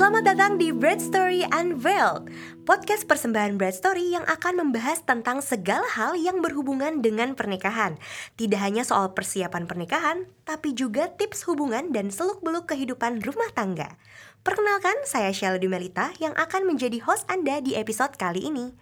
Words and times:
Selamat 0.00 0.32
datang 0.32 0.56
di 0.56 0.72
Bread 0.72 0.96
Story 0.96 1.44
Unveiled, 1.52 2.32
podcast 2.64 3.04
persembahan 3.04 3.60
Bread 3.60 3.76
Story 3.76 4.16
yang 4.16 4.24
akan 4.24 4.56
membahas 4.56 5.04
tentang 5.04 5.44
segala 5.44 5.84
hal 5.92 6.16
yang 6.16 6.40
berhubungan 6.40 7.04
dengan 7.04 7.36
pernikahan. 7.36 8.00
Tidak 8.32 8.56
hanya 8.56 8.80
soal 8.80 9.12
persiapan 9.12 9.68
pernikahan, 9.68 10.24
tapi 10.48 10.72
juga 10.72 11.12
tips 11.12 11.44
hubungan 11.44 11.92
dan 11.92 12.08
seluk-beluk 12.08 12.72
kehidupan 12.72 13.20
rumah 13.20 13.52
tangga. 13.52 14.00
Perkenalkan, 14.40 15.04
saya 15.04 15.36
Sheila 15.36 15.60
Dumelita 15.60 16.16
yang 16.16 16.32
akan 16.32 16.64
menjadi 16.64 16.96
host 17.04 17.28
Anda 17.28 17.60
di 17.60 17.76
episode 17.76 18.16
kali 18.16 18.48
ini. 18.48 18.72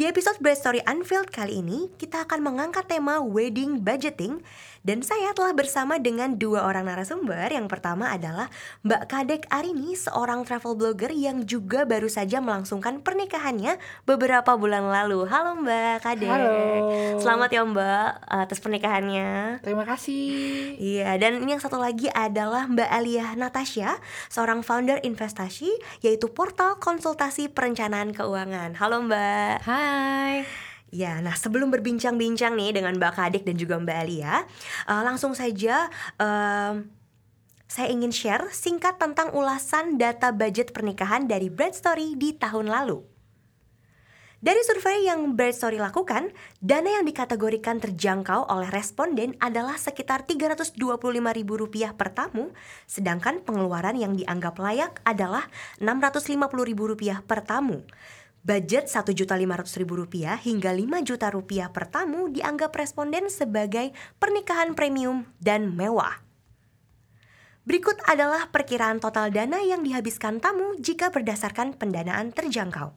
Di 0.00 0.08
episode 0.08 0.40
Bread 0.40 0.56
Story 0.56 0.80
Unveiled 0.88 1.28
kali 1.28 1.60
ini, 1.60 1.92
kita 2.00 2.24
akan 2.24 2.40
mengangkat 2.40 2.88
tema 2.88 3.20
wedding 3.20 3.84
budgeting 3.84 4.40
dan 4.80 5.04
saya 5.04 5.36
telah 5.36 5.52
bersama 5.52 6.00
dengan 6.00 6.40
dua 6.40 6.64
orang 6.64 6.88
narasumber. 6.88 7.52
Yang 7.52 7.68
pertama 7.68 8.08
adalah 8.08 8.48
Mbak 8.80 9.02
Kadek 9.12 9.44
Arini, 9.52 9.92
seorang 9.92 10.48
travel 10.48 10.72
blogger 10.72 11.12
yang 11.12 11.44
juga 11.44 11.84
baru 11.84 12.08
saja 12.08 12.40
melangsungkan 12.40 13.04
pernikahannya 13.04 13.76
beberapa 14.08 14.56
bulan 14.56 14.88
lalu. 14.88 15.28
Halo 15.28 15.60
Mbak 15.60 16.00
Kadek. 16.00 16.32
Halo. 16.32 16.56
Selamat 17.20 17.52
ya 17.52 17.60
Mbak 17.60 18.08
atas 18.24 18.58
pernikahannya. 18.64 19.60
Terima 19.60 19.84
kasih. 19.84 20.80
Iya, 20.80 21.20
dan 21.20 21.44
ini 21.44 21.52
yang 21.52 21.60
satu 21.60 21.76
lagi 21.76 22.08
adalah 22.08 22.64
Mbak 22.72 22.88
Alia 22.88 23.36
Natasha, 23.36 24.00
seorang 24.32 24.64
founder 24.64 24.96
investasi, 25.04 25.68
yaitu 26.00 26.32
portal 26.32 26.80
konsultasi 26.80 27.52
perencanaan 27.52 28.16
keuangan. 28.16 28.80
Halo 28.80 29.04
Mbak. 29.04 29.68
Hai. 29.68 29.89
Ya, 30.90 31.22
nah 31.22 31.38
sebelum 31.38 31.70
berbincang-bincang 31.70 32.58
nih 32.58 32.74
dengan 32.74 32.98
Mbak 32.98 33.14
Kadek 33.14 33.42
dan 33.46 33.54
juga 33.54 33.78
Mbak 33.78 33.98
Alia, 34.02 34.42
uh, 34.90 35.02
langsung 35.06 35.38
saja 35.38 35.86
um, 36.18 36.90
saya 37.70 37.94
ingin 37.94 38.10
share 38.10 38.50
singkat 38.50 38.98
tentang 38.98 39.30
ulasan 39.30 39.94
data 39.94 40.34
budget 40.34 40.74
pernikahan 40.74 41.30
dari 41.30 41.46
Bread 41.46 41.78
Story 41.78 42.18
di 42.18 42.34
tahun 42.34 42.66
lalu. 42.66 43.06
Dari 44.40 44.56
survei 44.64 45.04
yang 45.04 45.36
Bread 45.36 45.52
Story 45.52 45.76
lakukan, 45.76 46.32
dana 46.64 46.88
yang 46.88 47.04
dikategorikan 47.04 47.76
terjangkau 47.76 48.48
oleh 48.48 48.72
responden 48.72 49.36
adalah 49.36 49.76
sekitar 49.76 50.24
Rp325.000 50.24 51.92
per 51.92 52.08
tamu, 52.10 52.48
sedangkan 52.88 53.44
pengeluaran 53.44 54.00
yang 54.00 54.16
dianggap 54.16 54.56
layak 54.56 54.96
adalah 55.04 55.44
Rp650.000 55.78 57.20
per 57.22 57.44
tamu. 57.44 57.84
Budget 58.40 58.88
Rp1.500.000 58.88 59.84
hingga 60.40 60.72
Rp5 60.72 60.92
juta 61.04 61.28
rupiah 61.28 61.68
per 61.68 61.92
tamu 61.92 62.32
dianggap 62.32 62.72
responden 62.72 63.28
sebagai 63.28 63.92
pernikahan 64.16 64.72
premium 64.72 65.28
dan 65.36 65.76
mewah. 65.76 66.24
Berikut 67.68 68.00
adalah 68.08 68.48
perkiraan 68.48 68.96
total 68.96 69.28
dana 69.28 69.60
yang 69.60 69.84
dihabiskan 69.84 70.40
tamu 70.40 70.72
jika 70.80 71.12
berdasarkan 71.12 71.76
pendanaan 71.76 72.32
terjangkau. 72.32 72.96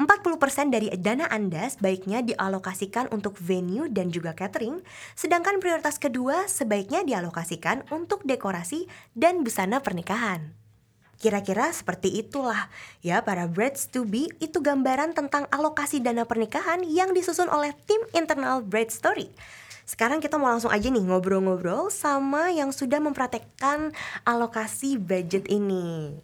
40% 0.00 0.72
dari 0.72 0.88
dana 0.96 1.28
Anda 1.28 1.68
sebaiknya 1.68 2.24
dialokasikan 2.24 3.12
untuk 3.12 3.36
venue 3.36 3.84
dan 3.92 4.08
juga 4.08 4.32
catering, 4.32 4.80
sedangkan 5.12 5.60
prioritas 5.60 6.00
kedua 6.00 6.48
sebaiknya 6.48 7.04
dialokasikan 7.04 7.84
untuk 7.92 8.24
dekorasi 8.24 8.88
dan 9.12 9.44
busana 9.44 9.84
pernikahan. 9.84 10.56
Kira-kira 11.20 11.68
seperti 11.68 12.16
itulah 12.16 12.72
ya 13.04 13.20
para 13.20 13.44
Breads 13.44 13.92
to 13.92 14.08
be 14.08 14.32
itu 14.40 14.56
gambaran 14.56 15.12
tentang 15.12 15.44
alokasi 15.52 16.00
dana 16.00 16.24
pernikahan 16.24 16.80
yang 16.80 17.12
disusun 17.12 17.52
oleh 17.52 17.76
tim 17.84 18.00
internal 18.16 18.64
Bread 18.64 18.88
Story. 18.88 19.28
Sekarang 19.84 20.24
kita 20.24 20.40
mau 20.40 20.48
langsung 20.48 20.72
aja 20.72 20.88
nih 20.88 21.04
ngobrol-ngobrol 21.04 21.92
sama 21.92 22.48
yang 22.48 22.72
sudah 22.72 23.04
mempraktekkan 23.04 23.92
alokasi 24.24 24.96
budget 24.96 25.44
ini. 25.52 26.16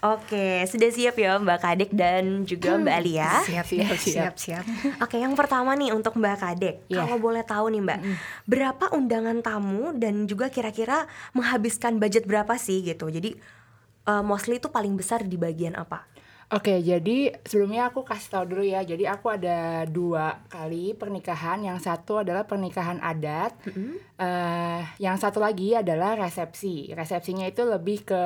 Oke, 0.00 0.62
sudah 0.64 0.88
siap 0.88 1.18
ya 1.18 1.36
Mbak 1.36 1.58
Kadek 1.60 1.90
dan 1.92 2.46
juga 2.46 2.78
Mbak 2.78 2.94
Alia? 3.02 3.44
Siap, 3.44 3.66
siap, 3.72 3.98
siap, 3.98 4.34
siap. 4.38 4.64
Oke, 5.02 5.18
yang 5.18 5.34
pertama 5.34 5.74
nih 5.76 5.90
untuk 5.92 6.16
Mbak 6.16 6.36
Kadek, 6.40 6.76
Iya. 6.88 7.04
kalau 7.04 7.18
boleh 7.20 7.44
tahu 7.44 7.68
nih 7.68 7.82
Mbak, 7.84 8.00
berapa 8.46 8.84
undangan 8.96 9.42
tamu 9.42 9.92
dan 9.92 10.24
juga 10.24 10.48
kira-kira 10.48 11.04
menghabiskan 11.36 12.00
budget 12.00 12.24
berapa 12.24 12.56
sih 12.56 12.80
gitu? 12.80 13.12
Jadi 13.12 13.36
uh, 14.10 14.22
mostly 14.26 14.58
itu 14.58 14.66
paling 14.66 14.98
besar 14.98 15.22
di 15.22 15.38
bagian 15.38 15.78
apa? 15.78 16.10
Oke, 16.50 16.82
jadi 16.82 17.30
sebelumnya 17.46 17.94
aku 17.94 18.02
kasih 18.02 18.28
tahu 18.34 18.44
dulu 18.50 18.64
ya. 18.66 18.82
Jadi 18.82 19.06
aku 19.06 19.30
ada 19.30 19.86
dua 19.86 20.42
kali 20.50 20.98
pernikahan. 20.98 21.62
Yang 21.62 21.86
satu 21.86 22.26
adalah 22.26 22.42
pernikahan 22.42 22.98
adat. 22.98 23.54
Eh, 24.18 24.82
yang 24.98 25.14
satu 25.14 25.38
lagi 25.38 25.78
adalah 25.78 26.18
resepsi. 26.18 26.90
Resepsinya 26.90 27.46
itu 27.46 27.62
lebih 27.62 28.02
ke 28.02 28.22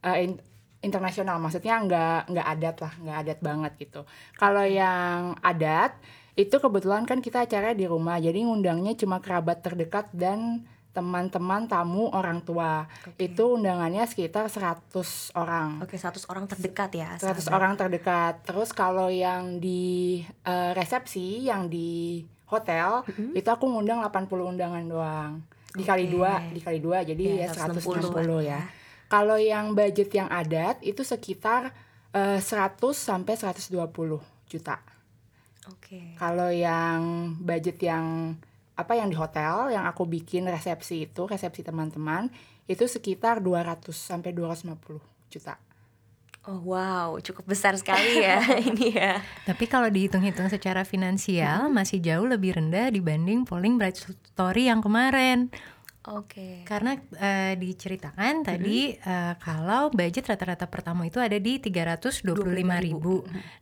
eh, 0.00 0.18
in- 0.24 0.40
internasional. 0.80 1.36
Maksudnya 1.36 1.76
nggak 1.84 2.32
nggak 2.32 2.46
adat 2.56 2.76
lah, 2.80 2.92
nggak 3.04 3.16
adat 3.20 3.38
banget 3.44 3.72
gitu. 3.76 4.00
Kalau 4.40 4.64
yang 4.64 5.36
adat 5.44 6.00
itu 6.40 6.56
kebetulan 6.56 7.04
kan 7.04 7.20
kita 7.20 7.44
acara 7.44 7.76
di 7.76 7.84
rumah. 7.84 8.16
Jadi 8.16 8.48
ngundangnya 8.48 8.96
cuma 8.96 9.20
kerabat 9.20 9.60
terdekat 9.60 10.08
dan 10.16 10.64
teman-teman 10.90 11.70
tamu 11.70 12.10
orang 12.10 12.42
tua. 12.42 12.90
Oke. 13.06 13.30
Itu 13.30 13.54
undangannya 13.54 14.02
sekitar 14.10 14.50
100 14.50 14.90
orang. 15.38 15.78
Oke, 15.78 15.94
100 15.94 16.26
orang 16.26 16.44
terdekat 16.50 16.90
ya. 16.94 17.10
100 17.14 17.38
sahabat. 17.38 17.50
orang 17.54 17.72
terdekat. 17.78 18.34
Terus 18.42 18.74
kalau 18.74 19.06
yang 19.06 19.62
di 19.62 20.22
eh, 20.42 20.70
resepsi, 20.74 21.46
yang 21.46 21.70
di 21.70 22.22
hotel, 22.50 23.06
itu 23.38 23.46
aku 23.46 23.70
ngundang 23.70 24.02
80 24.02 24.26
undangan 24.58 24.84
doang. 24.90 25.32
Dikali 25.70 26.10
Oke. 26.10 26.12
dua, 26.18 26.32
dikali 26.50 26.78
dua, 26.82 26.98
jadi 27.06 27.46
Ya, 27.46 27.54
ya 27.54 27.70
160 27.70 28.10
160 28.10 28.42
ya. 28.42 28.60
Kalau 29.06 29.38
yang 29.38 29.74
budget 29.74 30.10
yang 30.10 30.26
adat 30.26 30.82
itu 30.82 31.06
sekitar 31.06 31.70
eh, 32.10 32.42
100 32.42 32.78
sampai 32.98 33.38
120 33.38 34.18
juta. 34.50 34.82
Oke. 35.70 36.18
Kalau 36.18 36.50
yang 36.50 37.30
budget 37.38 37.78
yang 37.78 38.34
apa 38.80 38.96
yang 38.96 39.12
di 39.12 39.16
hotel 39.16 39.68
yang 39.70 39.84
aku 39.84 40.08
bikin 40.08 40.48
resepsi 40.48 41.04
itu, 41.04 41.28
resepsi 41.28 41.60
teman-teman, 41.60 42.32
itu 42.64 42.88
sekitar 42.88 43.44
200 43.44 43.92
sampai 43.92 44.32
250 44.32 44.98
juta. 45.28 45.60
Oh 46.48 46.72
wow, 46.72 47.20
cukup 47.20 47.44
besar 47.52 47.76
sekali 47.76 48.24
ya 48.24 48.40
ini 48.72 48.96
ya. 48.96 49.20
Tapi 49.44 49.68
kalau 49.68 49.92
dihitung-hitung 49.92 50.48
secara 50.48 50.88
finansial 50.88 51.68
masih 51.68 52.00
jauh 52.00 52.24
lebih 52.24 52.56
rendah 52.56 52.88
dibanding 52.88 53.44
polling 53.44 53.76
Bright 53.76 54.00
Story 54.00 54.72
yang 54.72 54.80
kemarin. 54.80 55.52
Oke. 56.08 56.64
Karena 56.64 56.96
eh, 56.96 57.60
diceritakan 57.60 58.40
tadi 58.40 58.96
eh, 58.96 59.34
kalau 59.36 59.92
budget 59.92 60.32
rata-rata 60.32 60.64
pertama 60.64 61.04
itu 61.04 61.20
ada 61.20 61.36
di 61.36 61.60
325.000. 61.60 62.24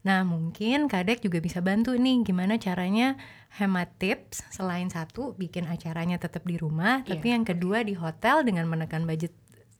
Nah, 0.06 0.22
mungkin 0.22 0.86
Kadek 0.86 1.18
juga 1.18 1.42
bisa 1.42 1.58
bantu 1.58 1.98
nih 1.98 2.22
gimana 2.22 2.54
caranya 2.62 3.18
hemat 3.58 3.90
tips 3.98 4.46
selain 4.54 4.86
satu 4.86 5.34
bikin 5.34 5.66
acaranya 5.66 6.22
tetap 6.22 6.46
di 6.46 6.54
rumah, 6.54 7.02
tapi 7.02 7.34
yang 7.34 7.42
kedua 7.42 7.82
di 7.82 7.98
hotel 7.98 8.46
dengan 8.46 8.70
menekan 8.70 9.02
budget 9.02 9.34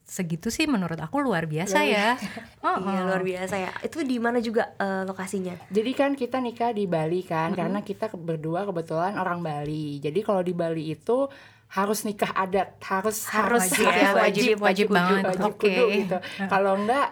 segitu 0.08 0.48
sih 0.48 0.64
menurut 0.64 0.96
aku 0.98 1.20
luar 1.20 1.44
biasa 1.44 1.84
ya. 1.84 2.16
Oh, 2.64 2.80
Iya 2.88 3.04
luar 3.04 3.22
biasa 3.22 3.54
ya. 3.60 3.70
Itu 3.84 4.02
di 4.02 4.16
mana 4.16 4.40
juga 4.40 4.72
eh, 4.80 5.04
lokasinya? 5.04 5.54
Jadi 5.68 5.92
kan 5.94 6.16
kita 6.16 6.40
nikah 6.40 6.72
di 6.74 6.88
Bali 6.88 7.22
kan, 7.22 7.52
karena 7.54 7.84
kita 7.84 8.10
berdua 8.16 8.66
kebetulan 8.66 9.14
orang 9.14 9.44
Bali. 9.44 10.00
Jadi 10.00 10.24
kalau 10.24 10.40
di 10.40 10.56
Bali 10.56 10.96
itu 10.96 11.28
harus 11.68 12.08
nikah 12.08 12.32
adat, 12.32 12.80
harus 12.80 13.28
Harus 13.28 13.68
Wajib 13.68 13.84
ya, 13.84 13.92
ya, 13.92 14.10
wajib, 14.16 14.56
wajib 14.60 14.86
kudu, 14.88 14.96
banget. 14.96 15.22
wajib 15.28 15.52
Oke. 15.52 15.68
kudu 15.68 15.84
gitu. 15.92 16.16
Kalau 16.48 16.72
enggak 16.80 17.08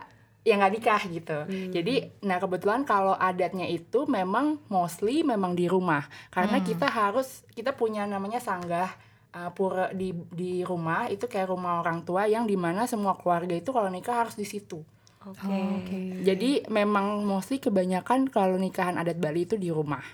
ya 0.46 0.54
nggak 0.56 0.72
nikah 0.78 1.02
gitu. 1.10 1.38
Jadi 1.74 1.94
nah 2.22 2.38
kebetulan 2.38 2.86
kalau 2.86 3.18
adatnya 3.18 3.66
itu 3.66 4.06
memang 4.06 4.62
mostly 4.70 5.26
memang 5.26 5.58
di 5.58 5.66
rumah, 5.66 6.06
karena 6.30 6.62
kita 6.62 6.86
harus 6.86 7.42
kita 7.52 7.74
punya 7.74 8.06
namanya 8.06 8.38
sanggah 8.38 8.94
uh, 9.34 9.50
pura 9.50 9.90
di 9.90 10.14
di 10.32 10.62
rumah 10.62 11.10
itu 11.10 11.26
kayak 11.26 11.50
rumah 11.50 11.82
orang 11.82 12.06
tua 12.06 12.30
yang 12.30 12.46
di 12.46 12.54
mana 12.54 12.86
semua 12.86 13.18
keluarga 13.18 13.58
itu 13.58 13.74
kalau 13.74 13.90
nikah 13.90 14.22
harus 14.24 14.38
di 14.38 14.46
situ. 14.46 14.80
Oke. 15.26 15.50
Oh, 15.50 15.82
Oke. 15.82 16.22
Jadi 16.22 16.62
memang 16.70 17.26
mostly 17.26 17.58
kebanyakan 17.58 18.30
kalau 18.30 18.54
nikahan 18.54 18.94
adat 18.94 19.18
Bali 19.18 19.42
itu 19.44 19.58
di 19.58 19.74
rumah 19.74 20.06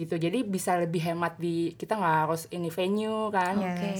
gitu. 0.00 0.16
Jadi 0.16 0.40
bisa 0.42 0.80
lebih 0.80 1.04
hemat 1.04 1.36
di 1.36 1.76
kita 1.76 2.00
nggak 2.00 2.16
harus 2.24 2.48
ini 2.48 2.72
venue 2.72 3.28
kan. 3.28 3.60
Oke. 3.60 3.92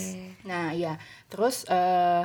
Nah 0.49 0.73
iya. 0.73 0.97
Terus 1.29 1.69
eh, 1.69 2.25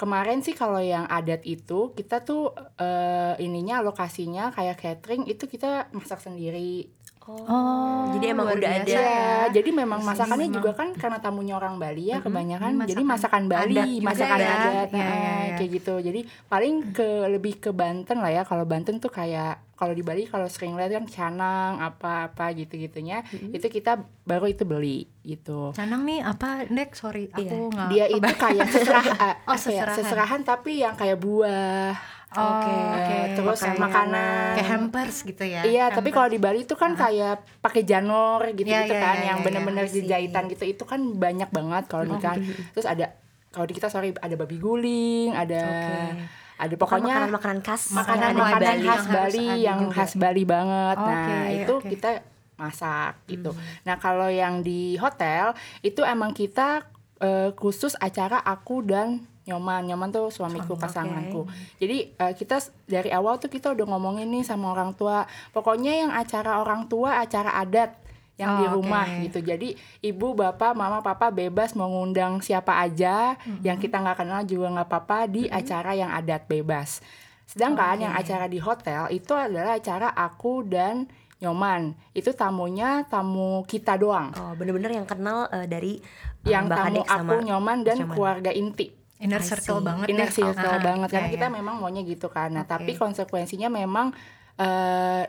kemarin 0.00 0.40
sih 0.40 0.56
kalau 0.56 0.80
yang 0.80 1.04
adat 1.04 1.44
itu 1.44 1.92
kita 1.92 2.24
tuh 2.24 2.56
eh, 2.80 3.36
ininya 3.44 3.84
lokasinya 3.84 4.48
kayak 4.56 4.80
catering 4.80 5.28
itu 5.28 5.44
kita 5.44 5.92
masak 5.92 6.24
sendiri. 6.24 6.88
Oh, 7.30 8.10
jadi 8.16 8.34
emang 8.34 8.48
udah 8.48 8.58
biasa 8.58 8.90
ada. 8.90 9.06
Ya. 9.06 9.36
jadi 9.54 9.70
memang 9.70 10.02
masakannya 10.02 10.50
memang- 10.50 10.56
juga 10.56 10.70
kan 10.74 10.88
karena 10.98 11.22
tamunya 11.22 11.54
orang 11.54 11.78
Bali 11.78 12.10
ya 12.10 12.18
kebanyakan 12.18 12.80
Ini 12.80 12.90
jadi 12.90 13.02
masakan 13.06 13.42
masakan 13.46 13.52
Bali, 13.70 13.76
adat 13.76 13.88
masakan 14.02 14.38
ya. 14.40 14.50
adat, 14.50 14.88
nah, 14.90 14.98
iya, 14.98 15.14
iya. 15.14 15.54
kayak 15.60 15.70
gitu. 15.78 15.94
Jadi 16.00 16.20
paling 16.50 16.74
ke 16.90 17.08
lebih 17.30 17.62
ke 17.62 17.70
Banten 17.70 18.18
lah 18.18 18.32
ya. 18.34 18.42
Kalau 18.42 18.66
Banten 18.66 18.98
tuh 18.98 19.12
kayak 19.12 19.62
kalau 19.80 19.96
di 19.96 20.04
Bali 20.04 20.28
kalau 20.28 20.44
sering 20.44 20.76
lihat 20.76 20.92
kan 20.92 21.08
canang 21.08 21.80
apa-apa 21.80 22.52
gitu-gitunya 22.52 23.24
itu 23.48 23.64
kita 23.64 23.96
baru 24.22 24.44
itu 24.44 24.62
beli 24.62 25.08
gitu. 25.20 25.72
Canang 25.72 26.04
nih 26.04 26.20
apa, 26.20 26.68
Dek? 26.68 26.92
Sorry, 26.92 27.26
aku 27.26 27.40
Iya. 27.40 27.56
nggak 27.66 27.88
Dia 27.88 28.04
itu 28.06 28.30
kayak 28.36 28.66
eh, 29.24 29.34
Oh, 29.42 29.52
ya, 29.52 29.58
seserahan. 29.58 29.96
seserahan 29.96 30.40
tapi 30.42 30.72
yang 30.78 30.92
kayak 30.92 31.16
buah. 31.16 31.96
Oke, 32.30 32.70
oke. 32.70 33.16
terus 33.34 33.58
makanan. 33.58 33.80
makanan. 33.80 34.50
Kayak 34.54 34.70
hampers 34.70 35.16
gitu 35.24 35.42
ya. 35.42 35.60
Iya, 35.64 35.84
tapi 35.88 35.98
hampers. 35.98 36.14
kalau 36.14 36.28
di 36.28 36.38
Bali 36.38 36.58
itu 36.62 36.74
kan 36.74 36.94
kayak 36.94 37.34
pakai 37.58 37.82
janur 37.82 38.38
gitu 38.52 38.70
Iya, 38.70 38.86
gitu 38.86 38.94
iya, 38.94 39.02
kan, 39.02 39.16
iya, 39.16 39.26
yang 39.26 39.38
iya, 39.40 39.44
bener-bener 39.44 39.84
iya. 39.84 40.06
jahitan 40.06 40.46
gitu. 40.46 40.62
Itu 40.62 40.84
kan 40.84 41.00
banyak 41.16 41.50
banget 41.50 41.84
kalau 41.88 42.06
Oh, 42.06 42.14
nikahan. 42.14 42.38
gitu. 42.38 42.62
Terus 42.70 42.86
ada 42.86 43.18
kalau 43.50 43.66
di 43.66 43.74
kita 43.74 43.88
sorry 43.88 44.14
ada 44.14 44.34
babi 44.36 44.56
guling, 44.56 45.34
ada 45.34 45.58
Oke. 45.58 46.22
Ada 46.60 46.74
Pokoknya 46.76 47.14
makanan-makanan 47.16 47.60
khas 47.60 47.82
Makanan- 47.90 48.20
yang 48.36 48.36
ada 48.36 48.36
di 48.36 48.38
makanan 48.38 48.60
Bali. 48.60 48.84
khas 48.84 49.00
yang 49.00 49.10
Bali 49.10 49.46
yang 49.58 49.80
juga. 49.80 49.94
khas 49.96 50.12
Bali 50.14 50.42
banget. 50.44 50.96
nah, 50.96 51.08
Oke, 51.08 51.38
itu 51.56 51.74
kita 51.88 52.10
masak 52.54 53.12
gitu. 53.26 53.50
Hmm. 53.50 53.62
Nah, 53.82 53.96
kalau 53.96 54.28
yang 54.28 54.60
di 54.60 54.94
hotel 54.94 55.56
itu 55.80 56.04
emang 56.04 56.30
kita 56.30 56.84
eh, 57.18 57.52
khusus 57.54 57.96
acara 57.98 58.38
aku 58.38 58.80
dan 58.82 59.20
Nyoman. 59.42 59.82
Nyoman 59.82 60.08
tuh 60.08 60.28
suamiku, 60.28 60.72
Suami, 60.72 60.82
pasanganku. 60.82 61.42
Jadi 61.76 62.12
eh, 62.12 62.32
kita 62.32 62.56
dari 62.86 63.08
awal 63.10 63.36
tuh 63.36 63.48
kita 63.48 63.72
udah 63.72 63.86
ngomongin 63.86 64.24
nih 64.26 64.40
sama 64.40 64.70
orang 64.70 64.92
tua. 64.92 65.24
Pokoknya 65.50 65.92
yang 65.98 66.12
acara 66.12 66.60
orang 66.60 66.86
tua, 66.86 67.18
acara 67.18 67.56
adat 67.56 67.96
yang 68.40 68.56
di 68.56 68.66
Oh, 68.66 68.72
rumah 68.74 69.04
oke. 69.04 69.20
gitu. 69.22 69.38
Jadi 69.42 69.68
ibu, 70.00 70.32
bapak, 70.32 70.72
mama, 70.72 70.98
papa 70.98 71.28
bebas 71.28 71.72
mau 71.72 71.86
ngundang 71.86 72.40
siapa 72.40 72.80
aja 72.80 73.36
Mm-hmm. 73.36 73.60
yang 73.60 73.76
kita 73.76 73.96
nggak 73.96 74.18
kenal 74.18 74.40
juga 74.42 74.66
nggak 74.70 74.88
apa-apa 74.88 75.28
di 75.28 75.44
acara 75.46 75.92
yang 75.92 76.08
adat 76.08 76.44
bebas. 76.46 77.04
Sedangkan 77.44 77.94
Oke. 77.94 78.02
yang 78.02 78.14
acara 78.14 78.46
di 78.46 78.56
hotel 78.56 79.10
itu 79.10 79.32
adalah 79.32 79.74
acara 79.74 80.08
aku 80.10 80.62
dan 80.62 81.04
Nyoman. 81.38 81.96
Itu 82.10 82.30
tamunya 82.32 83.02
tamu 83.04 83.64
kita 83.64 83.96
doang. 83.96 84.30
Oh, 84.34 84.52
bener-bener 84.52 84.92
yang 84.94 85.04
kenal 85.04 85.48
eh, 85.48 85.64
dari 85.64 85.96
eh, 85.98 86.46
yang 86.46 86.66
Mbak 86.66 86.76
tamu 86.76 87.02
aku, 87.02 87.34
Nyoman 87.42 87.78
dan 87.80 87.96
Nyoman. 87.98 88.12
keluarga 88.12 88.50
inti. 88.50 88.86
Inner 89.18 89.40
circle 89.40 89.80
banget 89.80 90.06
Inner 90.08 90.28
deh. 90.28 90.32
circle 90.34 90.56
Ah, 90.70 90.80
banget 90.80 91.08
karena 91.10 91.28
iya, 91.28 91.34
kita 91.34 91.46
memang 91.48 91.76
maunya 91.76 92.00
gitu 92.02 92.28
kan. 92.28 92.48
Nah, 92.50 92.62
Oke. 92.62 92.70
tapi 92.70 92.92
konsekuensinya 92.94 93.68
memang 93.68 94.16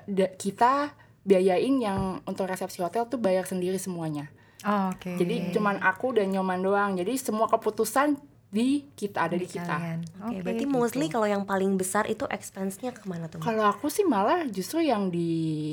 da- 0.06 0.34
kita 0.34 0.92
biayain 1.22 1.76
yang 1.78 2.00
untuk 2.24 2.46
resepsi 2.46 2.82
hotel 2.82 3.06
tuh 3.06 3.18
bayar 3.18 3.44
sendiri 3.44 3.78
semuanya. 3.78 4.30
Oh, 4.62 4.90
Oke. 4.90 5.16
Jadi 5.16 5.50
cuman 5.52 5.78
aku 5.80 6.14
dan 6.14 6.30
Nyoman 6.30 6.62
doang. 6.62 6.92
Jadi 6.94 7.18
semua 7.18 7.46
keputusan 7.46 8.14
di 8.48 8.84
kita 8.94 9.26
ada 9.26 9.34
di, 9.34 9.48
kita. 9.48 9.80
Oke, 10.20 10.28
Oke, 10.28 10.38
berarti 10.44 10.66
gitu. 10.68 10.76
mostly 10.76 11.08
kalau 11.08 11.24
yang 11.24 11.48
paling 11.48 11.80
besar 11.80 12.04
itu 12.06 12.28
expense-nya 12.28 12.92
ke 12.92 13.08
mana 13.08 13.26
tuh? 13.26 13.40
Kalau 13.40 13.64
aku 13.64 13.88
sih 13.88 14.04
malah 14.04 14.44
justru 14.46 14.84
yang 14.84 15.08
di 15.08 15.32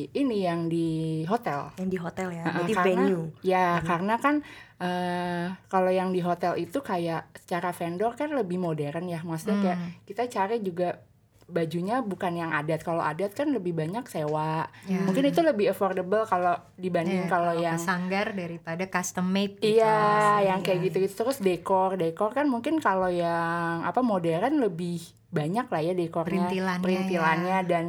ini 0.09 0.47
yang 0.47 0.71
di 0.71 0.87
hotel. 1.27 1.75
Yang 1.75 1.89
di 1.91 1.99
hotel 1.99 2.29
ya, 2.31 2.45
berarti 2.47 2.73
karena- 2.73 2.87
venue. 2.87 3.25
Ya, 3.43 3.83
karena 3.83 4.15
kan 4.17 4.35
eh 4.79 5.51
kalau 5.67 5.91
yang 5.91 6.15
di 6.15 6.23
hotel 6.23 6.55
itu 6.55 6.79
kayak 6.79 7.35
secara 7.35 7.75
vendor 7.75 8.15
kan 8.15 8.31
lebih 8.31 8.57
modern 8.57 9.05
ya. 9.05 9.21
Maksudnya 9.21 9.59
kayak 9.59 9.79
Hmm. 9.79 9.91
kita 10.07 10.23
cari 10.31 10.57
juga 10.63 11.03
bajunya 11.49 11.99
bukan 11.99 12.33
yang 12.35 12.53
adat. 12.53 12.81
Kalau 12.81 13.01
adat 13.01 13.33
kan 13.33 13.49
lebih 13.49 13.73
banyak 13.73 14.05
sewa. 14.05 14.69
Ya. 14.85 15.01
Mungkin 15.01 15.25
itu 15.25 15.41
lebih 15.41 15.73
affordable 15.73 16.23
kalau 16.23 16.55
dibanding 16.75 17.25
Iya, 17.25 17.27
kalau 17.27 17.53
yang 17.55 17.77
sanggar 17.77 18.31
daripada 18.31 18.85
custom 18.87 19.27
made 19.27 19.57
gitu. 19.57 19.81
Iya, 19.81 19.97
yang 20.45 20.61
kayak 20.61 20.79
Iya. 20.79 20.87
gitu-gitu 20.87 21.15
terus 21.19 21.41
dekor, 21.41 21.97
dekor 21.97 22.31
kan 22.31 22.47
mungkin 22.47 22.79
kalau 22.79 23.09
yang 23.09 23.81
apa 23.81 23.99
modern 23.99 24.61
lebih 24.61 25.01
banyak 25.29 25.67
lah 25.67 25.81
ya 25.83 25.93
dekornya, 25.93 26.47
Perintilannya, 26.47 26.85
perintilannya 26.85 27.59
dan 27.65 27.85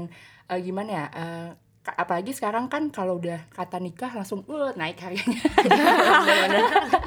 eh, 0.46 0.60
gimana 0.60 0.90
ya? 0.90 1.06
eh, 1.10 1.48
ka- 1.80 1.96
apalagi 1.96 2.32
sekarang 2.32 2.68
kan 2.68 2.88
kalau 2.90 3.16
udah 3.16 3.48
kata 3.50 3.78
nikah 3.78 4.12
langsung 4.12 4.44
uh, 4.46 4.72
naik 4.74 5.00
harganya. 5.00 5.40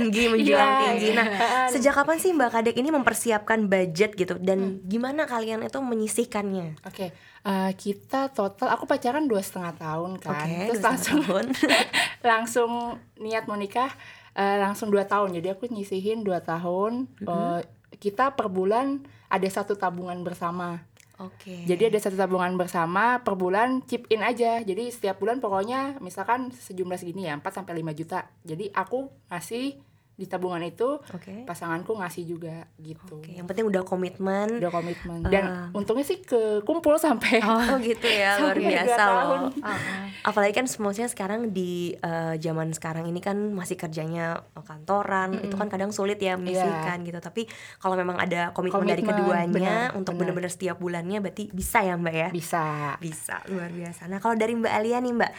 Tinggi 0.00 0.24
menjulang 0.26 0.70
Iya, 0.70 0.80
tinggi. 0.88 1.08
Nah, 1.12 1.26
iya. 1.26 1.68
sejak 1.68 1.92
kapan 1.92 2.16
sih 2.16 2.30
Mbak 2.30 2.50
Kadek 2.50 2.76
ini 2.76 2.88
mempersiapkan 2.88 3.58
budget 3.64 4.14
gitu 4.14 4.34
Hmm. 4.34 4.44
dan 4.44 4.58
gimana 4.82 5.24
kalian 5.24 5.60
itu 5.60 5.78
menyisihkannya? 5.78 6.80
Oke, 6.82 7.10
eh, 7.42 7.70
kita 7.74 8.30
total 8.30 8.70
aku 8.70 8.84
pacaran 8.84 9.24
dua 9.24 9.40
setengah 9.40 9.74
tahun 9.74 10.16
kan, 10.16 10.34
Oke, 10.38 10.56
terus 10.68 10.80
langsung 10.80 11.18
tahun. 11.20 11.44
langsung 12.22 12.70
niat 13.16 13.44
mau 13.44 13.54
nikah 13.54 13.90
eh, 14.32 14.56
langsung 14.56 14.88
dua 14.88 15.02
tahun. 15.02 15.34
Jadi 15.34 15.48
aku 15.50 15.66
nyisihin 15.66 16.22
dua 16.22 16.38
tahun. 16.38 17.10
Eh, 17.18 17.60
kita 17.98 18.32
per 18.32 18.46
bulan 18.46 19.02
ada 19.26 19.46
satu 19.46 19.74
tabungan 19.74 20.22
bersama. 20.22 20.86
Oke. 21.18 21.66
Jadi 21.66 21.90
ada 21.90 21.98
satu 21.98 22.14
tabungan 22.14 22.54
bersama 22.54 23.18
per 23.18 23.34
bulan 23.34 23.82
chip 23.82 24.06
in 24.06 24.22
aja. 24.22 24.62
Jadi 24.62 24.86
setiap 24.86 25.18
bulan 25.18 25.42
pokoknya 25.42 25.98
misalkan 25.98 26.54
sejumlah 26.54 26.94
segini 26.94 27.26
ya 27.26 27.34
4 27.34 27.42
sampai 27.52 27.74
5 27.76 27.90
juta. 27.92 28.30
Jadi 28.46 28.70
aku 28.70 29.10
ngasih 29.26 29.82
di 30.18 30.26
tabungan 30.26 30.58
itu 30.60 30.98
Oke. 31.14 31.46
pasanganku 31.46 31.94
ngasih 31.94 32.26
juga 32.26 32.66
gitu. 32.76 33.22
Oke, 33.22 33.30
yang 33.32 33.46
penting 33.46 33.62
udah 33.64 33.86
komitmen. 33.86 34.58
Udah 34.58 34.68
komitmen. 34.68 35.22
Dan 35.22 35.44
Ah. 35.46 35.66
untungnya 35.70 36.02
sih 36.02 36.18
ke 36.18 36.58
kumpul 36.62 36.98
sampai 36.98 37.38
Oh 37.38 37.78
gitu 37.78 38.02
ya, 38.04 38.34
luar 38.42 38.50
Sampai 38.50 38.58
dua 38.60 38.70
biasa 38.74 38.98
tahun. 38.98 39.38
loh. 39.38 39.50
Apalagi 40.28 40.52
kan 40.52 40.66
maksudnya 40.66 41.06
sekarang 41.06 41.54
di 41.54 41.94
eh, 41.94 42.34
zaman 42.36 42.74
sekarang 42.74 43.06
ini 43.06 43.18
kan 43.18 43.38
masih 43.54 43.78
kerjanya 43.78 44.42
eh, 44.52 44.64
kantoran, 44.66 45.38
itu 45.38 45.54
kan 45.54 45.70
kadang 45.70 45.94
sulit 45.94 46.18
ya 46.18 46.34
menyisihkan 46.34 47.06
gitu. 47.06 47.16
Tapi 47.16 47.46
kalau 47.78 47.94
memang 47.94 48.18
ada 48.18 48.50
komitmen, 48.50 48.84
dari 48.84 49.00
Komitmen, 49.00 49.22
keduanya 49.22 49.54
benar, 49.54 49.94
untuk 49.94 50.12
benar. 50.12 50.34
benar-benar 50.34 50.50
setiap 50.50 50.76
bulannya, 50.76 51.18
berarti 51.20 51.46
bisa 51.48 51.78
ya 51.80 51.94
Mbak 51.94 52.14
ya? 52.16 52.28
bisa. 52.28 52.66
Bisa, 52.98 53.38
luar 53.46 53.70
biasa. 53.70 54.04
Nah 54.04 54.18
kalau 54.18 54.34
dari 54.34 54.52
Mbak 54.52 54.72
Alia 54.72 54.98
nih 54.98 55.14
Mbak, 55.14 55.32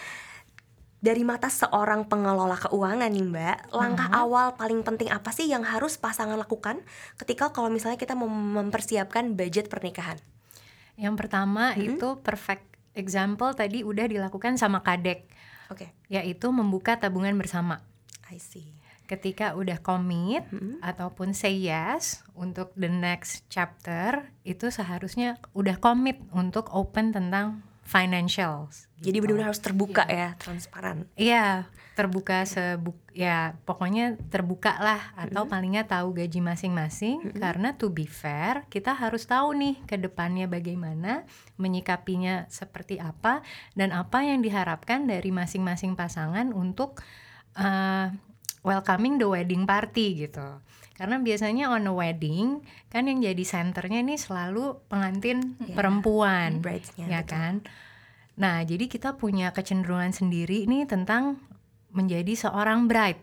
dari 1.00 1.24
mata 1.24 1.48
seorang 1.48 2.12
pengelola 2.12 2.60
keuangan 2.60 3.08
nih 3.08 3.24
Mbak, 3.24 3.58
langkah 3.72 4.12
awal 4.12 4.60
paling 4.60 4.84
penting 4.84 5.08
apa 5.08 5.32
sih 5.32 5.48
yang 5.48 5.64
harus 5.64 5.96
pasangan 5.96 6.36
lakukan 6.36 6.84
ketika 7.16 7.56
kalau 7.56 7.72
misalnya 7.72 7.96
kita 7.96 8.20
mem- 8.20 8.60
mempersiapkan 8.60 9.32
budget 9.40 9.72
pernikahan? 9.72 10.20
Yang 11.00 11.16
pertama 11.16 11.72
itu 11.80 12.20
perfect 12.20 12.68
example 12.92 13.56
tadi 13.56 13.88
udah 13.88 14.12
dilakukan 14.12 14.60
sama 14.60 14.84
Kadek, 14.84 15.32
Oke, 15.72 15.96
yaitu 16.12 16.52
membuka 16.52 17.00
tabungan 17.00 17.32
bersama. 17.40 17.80
I 18.28 18.36
see. 18.36 18.76
Ketika 19.10 19.58
udah 19.58 19.82
komit 19.82 20.46
ataupun 20.86 21.34
say 21.34 21.66
yes 21.66 22.22
untuk 22.38 22.70
the 22.78 22.86
next 22.86 23.42
chapter, 23.50 24.30
itu 24.46 24.70
seharusnya 24.70 25.42
udah 25.58 25.82
komit 25.82 26.22
untuk 26.30 26.70
open 26.70 27.10
tentang 27.10 27.66
financials. 27.90 28.86
Jadi 29.02 29.18
benar-benar 29.18 29.50
harus 29.50 29.64
terbuka 29.66 30.06
ya, 30.06 30.38
transparan. 30.38 31.10
Iya, 31.18 31.66
terbuka 31.98 32.46
sebuk 32.46 32.96
ya 33.12 33.60
pokoknya 33.68 34.16
terbuka 34.32 34.80
lah 34.80 35.12
atau 35.20 35.52
palingnya 35.52 35.84
tahu 35.84 36.16
gaji 36.16 36.40
masing-masing 36.40 37.36
karena 37.36 37.76
to 37.76 37.92
be 37.92 38.08
fair 38.08 38.64
kita 38.72 38.96
harus 38.96 39.28
tahu 39.28 39.52
nih 39.52 39.76
ke 39.84 40.00
depannya 40.00 40.48
bagaimana 40.48 41.28
menyikapinya 41.60 42.48
seperti 42.48 43.04
apa 43.04 43.44
dan 43.76 43.92
apa 43.92 44.24
yang 44.24 44.40
diharapkan 44.40 45.12
dari 45.12 45.28
masing-masing 45.36 46.00
pasangan 46.00 46.56
untuk 46.56 47.04
uh, 47.60 48.08
welcoming 48.64 49.20
the 49.20 49.28
wedding 49.28 49.68
party 49.68 50.24
gitu. 50.28 50.64
Karena 50.96 51.16
biasanya 51.16 51.72
on 51.72 51.88
a 51.88 51.94
wedding 51.96 52.60
kan 52.92 53.08
yang 53.08 53.24
jadi 53.24 53.44
senternya 53.44 54.04
nih 54.04 54.20
selalu 54.20 54.84
pengantin 54.92 55.56
perempuan 55.72 56.60
Bridesnya, 56.60 57.08
ya 57.08 57.22
betul. 57.24 57.32
kan. 57.32 57.54
Nah, 58.40 58.64
jadi 58.64 58.88
kita 58.88 59.20
punya 59.20 59.52
kecenderungan 59.52 60.16
sendiri 60.16 60.64
nih 60.64 60.88
tentang 60.88 61.44
menjadi 61.92 62.48
seorang 62.48 62.88
bride 62.88 63.20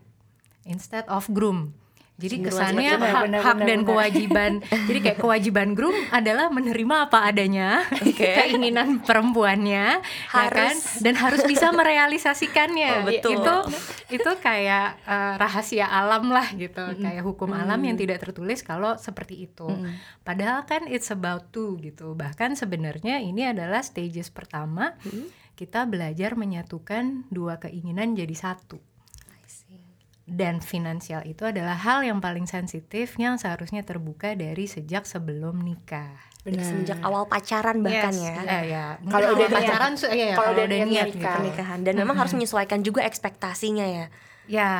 instead 0.68 1.08
of 1.08 1.24
groom. 1.32 1.72
Jadi 2.16 2.48
kesannya 2.48 2.96
hak, 2.96 3.12
hak 3.12 3.24
benar, 3.28 3.40
dan 3.44 3.80
benar. 3.84 3.88
kewajiban. 3.92 4.52
jadi 4.88 4.98
kayak 5.04 5.18
kewajiban 5.20 5.76
groom 5.76 5.92
adalah 6.08 6.48
menerima 6.48 7.12
apa 7.12 7.28
adanya, 7.28 7.84
keinginan 8.16 9.04
perempuannya, 9.04 10.00
ya 10.00 10.46
kan? 10.48 10.72
Harus. 10.72 11.04
Dan 11.04 11.12
harus 11.20 11.44
bisa 11.44 11.68
merealisasikannya. 11.76 13.04
Oh, 13.04 13.04
betul. 13.04 13.36
Itu 13.36 13.54
itu 14.16 14.30
kayak 14.40 14.96
eh, 15.04 15.34
rahasia 15.36 15.92
alam 15.92 16.32
lah 16.32 16.48
gitu, 16.56 16.96
kayak 16.96 17.20
hukum 17.20 17.52
alam 17.52 17.84
yang 17.84 18.00
tidak 18.00 18.24
tertulis 18.24 18.64
kalau 18.64 18.96
seperti 18.96 19.44
itu. 19.44 19.68
Padahal 20.24 20.64
kan 20.64 20.88
it's 20.88 21.12
about 21.12 21.52
two 21.52 21.76
gitu. 21.84 22.16
Bahkan 22.16 22.56
sebenarnya 22.56 23.20
ini 23.20 23.44
adalah 23.44 23.84
stages 23.84 24.32
pertama 24.32 24.96
kita 25.56 25.84
belajar 25.84 26.32
menyatukan 26.32 27.28
dua 27.28 27.60
keinginan 27.60 28.16
jadi 28.16 28.32
satu. 28.32 28.80
Dan 30.26 30.58
finansial 30.58 31.22
itu 31.22 31.46
adalah 31.46 31.78
hal 31.78 32.02
yang 32.02 32.18
paling 32.18 32.44
sensitif 32.44 33.14
yang 33.14 33.38
seharusnya 33.38 33.80
terbuka 33.80 34.34
dari 34.34 34.66
sejak 34.66 35.06
sebelum 35.06 35.62
nikah. 35.62 36.18
Dari 36.42 36.58
Benar. 36.58 36.66
semenjak 36.66 36.98
awal 37.00 37.24
pacaran 37.24 37.78
bahkan 37.80 38.10
Yes, 38.10 38.26
ya. 38.26 38.34
eh, 38.44 38.64
ya. 38.68 38.84
Kalau 39.00 39.28
udah 39.32 39.48
pacaran, 39.48 39.92
su- 39.94 40.10
iya, 40.10 40.34
kalau 40.34 40.50
kalau 40.52 40.62
udah 40.64 40.78
niat 40.84 41.06
gitu. 41.08 41.22
pernikahan 41.22 41.80
dan 41.80 41.94
memang 41.96 42.14
harus 42.16 42.34
menyesuaikan 42.34 42.82
juga 42.82 43.02
ekspektasinya 43.02 43.82
ya 43.84 44.06
Ya, 44.46 44.70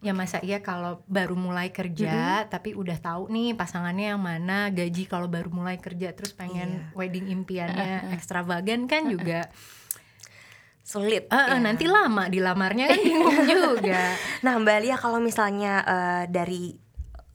ya 0.00 0.12
masa 0.12 0.40
iya 0.40 0.60
kalau 0.60 1.04
baru 1.04 1.36
mulai 1.36 1.68
kerja 1.68 2.48
tapi 2.48 2.72
udah 2.72 2.96
tahu 2.96 3.28
nih 3.28 3.52
pasangannya 3.52 4.12
yang 4.12 4.22
mana, 4.22 4.68
gaji 4.68 5.04
kalau 5.04 5.28
baru 5.28 5.52
mulai 5.52 5.76
kerja 5.76 6.12
terus 6.12 6.32
pengen 6.32 6.80
Iya. 6.80 6.96
wedding 6.96 7.28
impiannya 7.30 7.88
ekstravagan 8.16 8.84
kan 8.84 9.04
juga 9.06 9.52
Sulit. 10.84 11.24
eh, 11.32 11.46
ya. 11.48 11.56
nanti 11.56 11.88
lama 11.88 12.28
dilamarnya 12.28 12.92
kan 12.92 13.00
bingung 13.00 13.40
juga. 13.56 14.14
Nah, 14.44 14.60
Mbak 14.60 14.78
Lia 14.84 14.96
kalau 15.00 15.16
misalnya 15.16 15.80
eh, 15.80 16.24
dari 16.28 16.76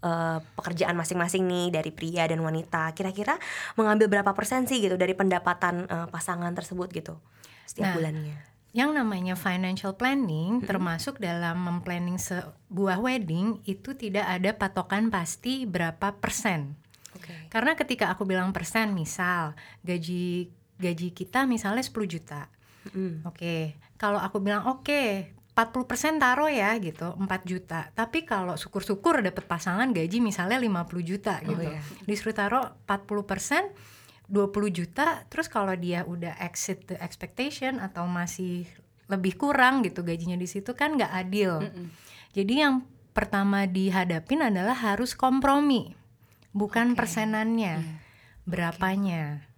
eh, 0.05 0.37
pekerjaan 0.53 0.93
masing-masing 0.93 1.49
nih 1.49 1.67
dari 1.73 1.89
pria 1.89 2.29
dan 2.29 2.45
wanita, 2.45 2.93
kira-kira 2.93 3.41
mengambil 3.73 4.05
berapa 4.05 4.31
persen 4.37 4.69
sih 4.69 4.77
gitu 4.77 5.01
dari 5.01 5.17
pendapatan 5.17 5.89
eh, 5.89 6.07
pasangan 6.13 6.53
tersebut 6.53 6.93
gitu 6.93 7.17
setiap 7.65 7.89
Nah, 7.89 7.95
bulannya? 7.97 8.37
Yang 8.69 9.01
namanya 9.01 9.33
financial 9.33 9.97
planning 9.97 10.61
termasuk 10.61 11.17
dalam 11.17 11.57
memplanning 11.57 12.21
sebuah 12.21 13.01
wedding 13.01 13.65
itu 13.65 13.97
tidak 13.97 14.29
ada 14.29 14.53
patokan 14.53 15.09
pasti 15.09 15.65
berapa 15.65 16.13
persen. 16.21 16.77
Oke. 17.17 17.49
Karena 17.49 17.73
ketika 17.73 18.13
aku 18.13 18.29
bilang 18.29 18.53
persen, 18.53 18.93
misal 18.93 19.57
gaji 19.81 20.53
gaji 20.77 21.09
kita 21.17 21.49
misalnya 21.49 21.81
10 21.81 21.97
juta. 22.05 22.45
Mm. 22.95 23.27
Oke, 23.27 23.75
kalau 23.99 24.19
aku 24.19 24.39
bilang 24.39 24.65
oke, 24.67 25.35
40% 25.59 26.23
taruh 26.23 26.47
ya 26.47 26.71
gitu, 26.79 27.11
4 27.19 27.27
juta. 27.43 27.91
Tapi 27.91 28.23
kalau 28.23 28.55
syukur-syukur 28.55 29.19
dapet 29.19 29.43
pasangan 29.43 29.91
gaji 29.91 30.23
misalnya 30.23 30.55
50 30.55 31.03
juta 31.03 31.43
gitu. 31.43 31.59
iya. 31.59 31.83
Disuruh 32.07 32.31
taruh 32.31 32.65
40%, 32.87 33.75
20 34.29 34.69
juta, 34.71 35.25
terus 35.27 35.49
kalau 35.49 35.73
dia 35.75 36.05
udah 36.05 36.37
exit 36.39 36.85
the 36.87 36.95
expectation 37.01 37.81
atau 37.81 38.05
masih 38.05 38.69
lebih 39.09 39.35
kurang 39.41 39.81
gitu 39.81 40.05
gajinya 40.05 40.37
di 40.37 40.45
situ 40.45 40.77
kan 40.77 40.95
nggak 40.95 41.11
adil. 41.11 41.65
Jadi 42.37 42.53
yang 42.61 42.85
pertama 43.11 43.65
dihadapin 43.65 44.45
adalah 44.45 44.77
harus 44.77 45.17
kompromi, 45.17 45.97
bukan 46.53 46.93
persenannya, 46.93 47.99
berapanya 48.45 49.48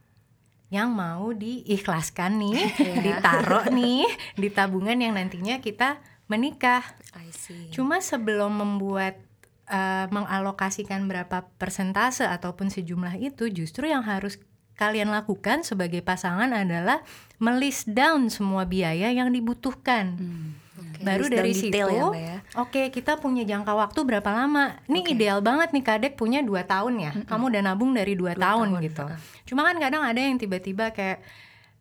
yang 0.71 0.95
mau 0.95 1.35
diikhlaskan 1.35 2.39
nih, 2.39 2.59
ditaruh 3.03 3.67
nih 3.75 4.07
di 4.39 4.47
tabungan 4.47 4.95
yang 4.95 5.19
nantinya 5.19 5.59
kita 5.59 5.99
menikah. 6.31 6.81
I 7.11 7.27
see. 7.35 7.67
Cuma 7.75 7.99
sebelum 7.99 8.55
membuat 8.55 9.19
eh, 9.67 10.07
mengalokasikan 10.07 11.11
berapa 11.11 11.43
persentase 11.59 12.23
ataupun 12.23 12.71
sejumlah 12.71 13.19
itu, 13.19 13.51
justru 13.51 13.91
yang 13.91 14.07
harus 14.07 14.39
kalian 14.79 15.11
lakukan 15.11 15.67
sebagai 15.67 15.99
pasangan 16.01 16.55
adalah 16.55 17.03
melist 17.37 17.91
down 17.91 18.31
semua 18.31 18.63
biaya 18.63 19.11
yang 19.11 19.29
dibutuhkan. 19.29 20.15
Oke, 20.17 20.60
Baru 21.01 21.25
dari 21.27 21.51
detail 21.51 21.89
situ, 21.89 21.97
ya, 22.17 22.37
ya. 22.37 22.37
oke 22.57 22.81
kita 22.93 23.17
punya 23.17 23.43
jangka 23.43 23.73
waktu 23.73 23.99
berapa 24.05 24.29
lama? 24.29 24.77
Ini 24.85 24.99
ideal 25.11 25.39
banget 25.41 25.73
nih 25.73 25.83
kadek 25.83 26.13
punya 26.15 26.39
dua 26.45 26.63
tahun 26.63 26.93
ya. 27.01 27.11
Kamu 27.25 27.49
udah 27.51 27.61
nabung 27.61 27.91
dari 27.91 28.13
dua, 28.13 28.37
tahun, 28.37 28.77
tahun, 28.77 28.85
gitu. 28.85 29.05
Cuma 29.53 29.65
kan 29.67 29.75
kadang 29.81 30.05
ada 30.05 30.21
yang 30.21 30.37
tiba-tiba 30.37 30.93
kayak 30.93 31.21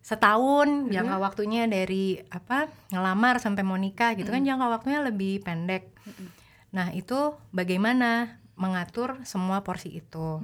setahun 0.01 0.89
jangka 0.89 1.15
waktunya 1.21 1.69
dari 1.69 2.17
apa 2.33 2.65
ngelamar 2.89 3.37
sampai 3.37 3.61
mau 3.61 3.77
nikah 3.77 4.17
gitu 4.17 4.33
kan 4.33 4.41
jangka 4.41 4.67
waktunya 4.81 4.99
lebih 5.05 5.45
pendek. 5.45 5.93
Nah 6.73 6.89
itu 6.91 7.37
bagaimana 7.53 8.41
mengatur 8.57 9.21
semua 9.23 9.61
porsi 9.61 10.01
itu. 10.01 10.41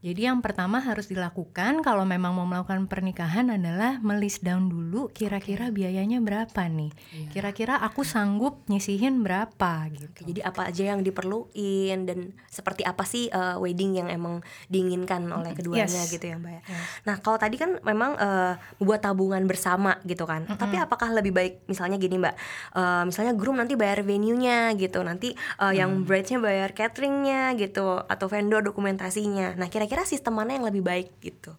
Jadi 0.00 0.24
yang 0.24 0.40
pertama 0.40 0.80
harus 0.80 1.12
dilakukan 1.12 1.84
kalau 1.84 2.08
memang 2.08 2.32
mau 2.32 2.48
melakukan 2.48 2.88
pernikahan 2.88 3.52
adalah 3.52 4.00
melist 4.00 4.40
down 4.40 4.72
dulu 4.72 5.12
kira-kira 5.12 5.68
biayanya 5.68 6.24
berapa 6.24 6.62
nih. 6.72 6.88
Kira-kira 7.28 7.76
aku 7.76 8.00
sanggup 8.00 8.64
nyisihin 8.72 9.20
berapa 9.20 9.92
gitu. 9.92 10.08
Oke, 10.08 10.24
jadi 10.24 10.40
apa 10.48 10.72
aja 10.72 10.96
yang 10.96 11.04
diperluin 11.04 12.08
dan 12.08 12.32
seperti 12.48 12.80
apa 12.80 13.04
sih 13.04 13.28
uh, 13.28 13.60
wedding 13.60 14.00
yang 14.00 14.08
emang 14.08 14.40
diinginkan 14.72 15.28
oleh 15.28 15.52
keduanya 15.52 15.84
Yes. 15.84 16.08
gitu 16.08 16.32
ya 16.32 16.40
Mbak 16.40 16.52
ya. 16.52 16.62
Yes. 16.64 16.84
Nah 17.04 17.16
kalau 17.20 17.36
tadi 17.36 17.60
kan 17.60 17.76
memang 17.84 18.16
uh, 18.16 18.56
membuat 18.80 19.04
tabungan 19.04 19.44
bersama 19.44 20.00
gitu 20.08 20.24
kan. 20.24 20.48
Tapi 20.48 20.80
apakah 20.80 21.12
lebih 21.12 21.36
baik 21.36 21.68
misalnya 21.68 22.00
gini 22.00 22.16
Mbak, 22.16 22.34
uh, 22.72 23.04
misalnya 23.04 23.36
groom 23.36 23.60
nanti 23.60 23.76
bayar 23.76 24.00
venue-nya 24.00 24.72
gitu, 24.80 25.04
nanti 25.04 25.36
uh, 25.60 25.76
yang 25.76 26.08
bride-nya 26.08 26.40
bayar 26.40 26.72
cateringnya 26.72 27.52
gitu, 27.60 28.00
atau 28.00 28.26
vendor 28.32 28.64
dokumentasinya. 28.64 29.60
Nah 29.60 29.68
kira-kira 29.90 30.06
sistem 30.06 30.38
mana 30.38 30.54
yang 30.54 30.70
lebih 30.70 30.86
baik 30.86 31.18
gitu? 31.18 31.58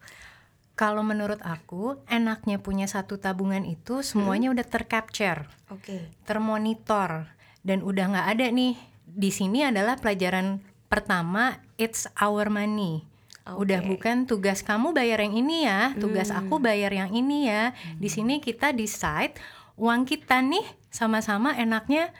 Kalau 0.79 1.03
menurut 1.03 1.43
aku 1.43 1.99
enaknya 2.07 2.63
punya 2.63 2.87
satu 2.87 3.19
tabungan 3.19 3.67
itu 3.67 3.99
semuanya 4.07 4.55
udah 4.55 4.63
tercapture. 4.63 5.51
Oke. 5.67 6.07
termonitor 6.23 7.27
dan 7.67 7.83
udah 7.83 8.15
nggak 8.15 8.27
ada 8.39 8.47
nih. 8.47 8.79
Di 9.03 9.35
sini 9.35 9.67
adalah 9.67 9.99
pelajaran 9.99 10.63
pertama 10.87 11.59
it's 11.75 12.07
our 12.23 12.47
money. 12.47 13.03
Udah 13.51 13.83
bukan 13.83 14.23
tugas 14.23 14.63
kamu 14.63 14.95
bayar 14.95 15.19
yang 15.19 15.35
ini 15.35 15.67
ya 15.67 15.91
tugas 15.99 16.31
aku 16.31 16.55
bayar 16.63 16.95
yang 16.95 17.11
ini 17.11 17.51
ya. 17.51 17.75
Di 17.99 18.07
sini 18.07 18.39
kita 18.39 18.71
decide 18.71 19.35
uang 19.75 20.07
kita 20.07 20.39
nih 20.39 20.63
sama-sama 20.87 21.51
enaknya 21.59 22.15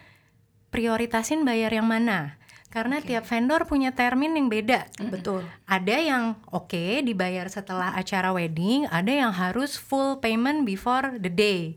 prioritasin 0.75 1.47
bayar 1.47 1.71
yang 1.71 1.87
mana 1.87 2.40
karena 2.71 3.03
tiap 3.03 3.27
vendor 3.27 3.67
punya 3.67 3.91
termin 3.91 4.33
yang 4.33 4.47
beda 4.47 4.87
Betul. 5.11 5.43
ada 5.67 5.95
yang 5.99 6.39
oke 6.49 7.03
dibayar 7.03 7.45
setelah 7.51 7.93
acara 7.93 8.31
wedding, 8.31 8.87
ada 8.87 9.11
yang 9.11 9.35
harus 9.35 9.75
full 9.75 10.23
payment 10.23 10.63
before 10.63 11.19
the 11.19 11.29
day. 11.29 11.75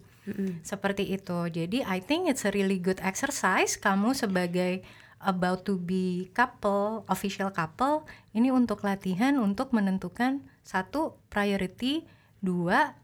Seperti 0.64 1.12
itu. 1.12 1.38
Jadi 1.52 1.84
I 1.84 2.00
think 2.00 2.32
it's 2.32 2.48
a 2.48 2.52
really 2.56 2.80
good 2.80 2.96
exercise 3.04 3.76
kamu 3.76 4.16
sebagai 4.16 4.80
about 5.20 5.68
to 5.68 5.76
be 5.76 6.32
couple, 6.32 7.04
official 7.08 7.52
couple, 7.52 8.08
ini 8.36 8.52
untuk 8.52 8.84
latihan 8.84 9.36
untuk 9.40 9.72
menentukan 9.72 10.44
satu 10.64 11.16
priority, 11.28 12.08
dua 12.40 12.96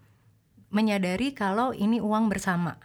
menyadari 0.73 1.37
kalau 1.37 1.77
ini 1.77 1.99
uang 1.99 2.33
bersama. 2.33 2.79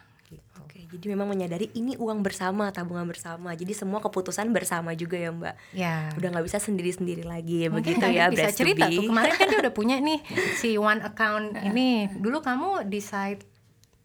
Oke, 0.85 1.01
jadi 1.01 1.17
memang 1.17 1.25
menyadari 1.33 1.73
ini 1.73 1.97
uang 1.97 2.21
bersama, 2.21 2.69
tabungan 2.69 3.09
bersama. 3.09 3.57
Jadi 3.57 3.73
semua 3.73 3.97
keputusan 4.05 4.53
bersama 4.53 4.93
juga 4.93 5.17
ya 5.17 5.33
Mbak. 5.33 5.55
Ya. 5.73 6.13
Udah 6.13 6.29
nggak 6.29 6.45
bisa 6.45 6.61
sendiri-sendiri 6.61 7.25
lagi 7.25 7.65
Mungkin 7.73 7.97
begitu 7.97 8.05
ya 8.13 8.29
bisa 8.29 8.53
cerita 8.53 8.85
tuh 8.85 9.09
kemarin 9.09 9.33
kan 9.33 9.45
dia 9.49 9.59
udah 9.65 9.73
punya 9.73 9.95
nih 9.97 10.19
si 10.61 10.77
one 10.77 11.01
account 11.01 11.57
ini 11.65 12.11
dulu 12.21 12.43
kamu 12.45 12.85
decide 12.85 13.41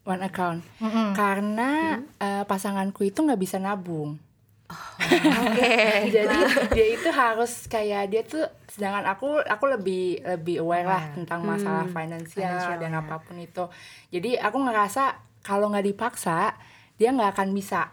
one 0.06 0.22
account 0.24 0.64
Mm-mm. 0.80 1.12
karena 1.12 2.00
eh, 2.18 2.44
pasanganku 2.48 3.04
itu 3.04 3.20
nggak 3.20 3.40
bisa 3.40 3.60
nabung 3.60 4.16
Oke. 4.70 5.74
jadi 6.14 6.38
dia 6.70 6.86
itu 6.94 7.08
harus 7.10 7.66
kayak 7.66 8.06
dia 8.06 8.22
tuh 8.22 8.46
sedangkan 8.70 9.02
aku 9.10 9.42
aku 9.42 9.64
lebih 9.66 10.22
lebih 10.22 10.62
aware 10.62 10.86
lah 10.86 11.04
tentang 11.10 11.42
masalah 11.42 11.90
finansial 11.90 12.46
Financial, 12.46 12.78
dan 12.78 12.94
ya. 12.94 13.02
apa 13.02 13.18
pun 13.18 13.34
itu 13.42 13.66
jadi 14.14 14.38
aku 14.46 14.62
ngerasa 14.62 15.29
kalau 15.40 15.68
nggak 15.68 15.86
dipaksa 15.86 16.54
dia 16.94 17.10
nggak 17.10 17.32
akan 17.32 17.48
bisa 17.50 17.88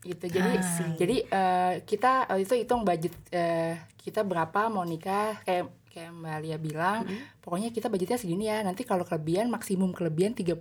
gitu. 0.00 0.26
Jadi 0.28 0.50
Ah. 0.54 0.94
jadi 0.94 1.16
eh, 1.24 1.72
kita 1.82 2.26
waktu 2.28 2.42
itu 2.42 2.54
hitung 2.56 2.82
budget 2.82 3.14
eh, 3.28 3.74
kita 3.96 4.22
berapa 4.22 4.66
mau 4.66 4.82
nikah 4.82 5.42
kayak 5.42 5.66
kayak 5.88 6.10
Mbak 6.12 6.38
Lia 6.40 6.56
bilang 6.56 6.98
pokoknya 7.38 7.68
kita 7.68 7.86
budgetnya 7.86 8.16
segini 8.16 8.46
ya. 8.46 8.62
Nanti 8.62 8.82
kalau 8.82 9.02
kelebihan 9.02 9.48
maksimum 9.48 9.90
kelebihan 9.90 10.32
30% 10.32 10.54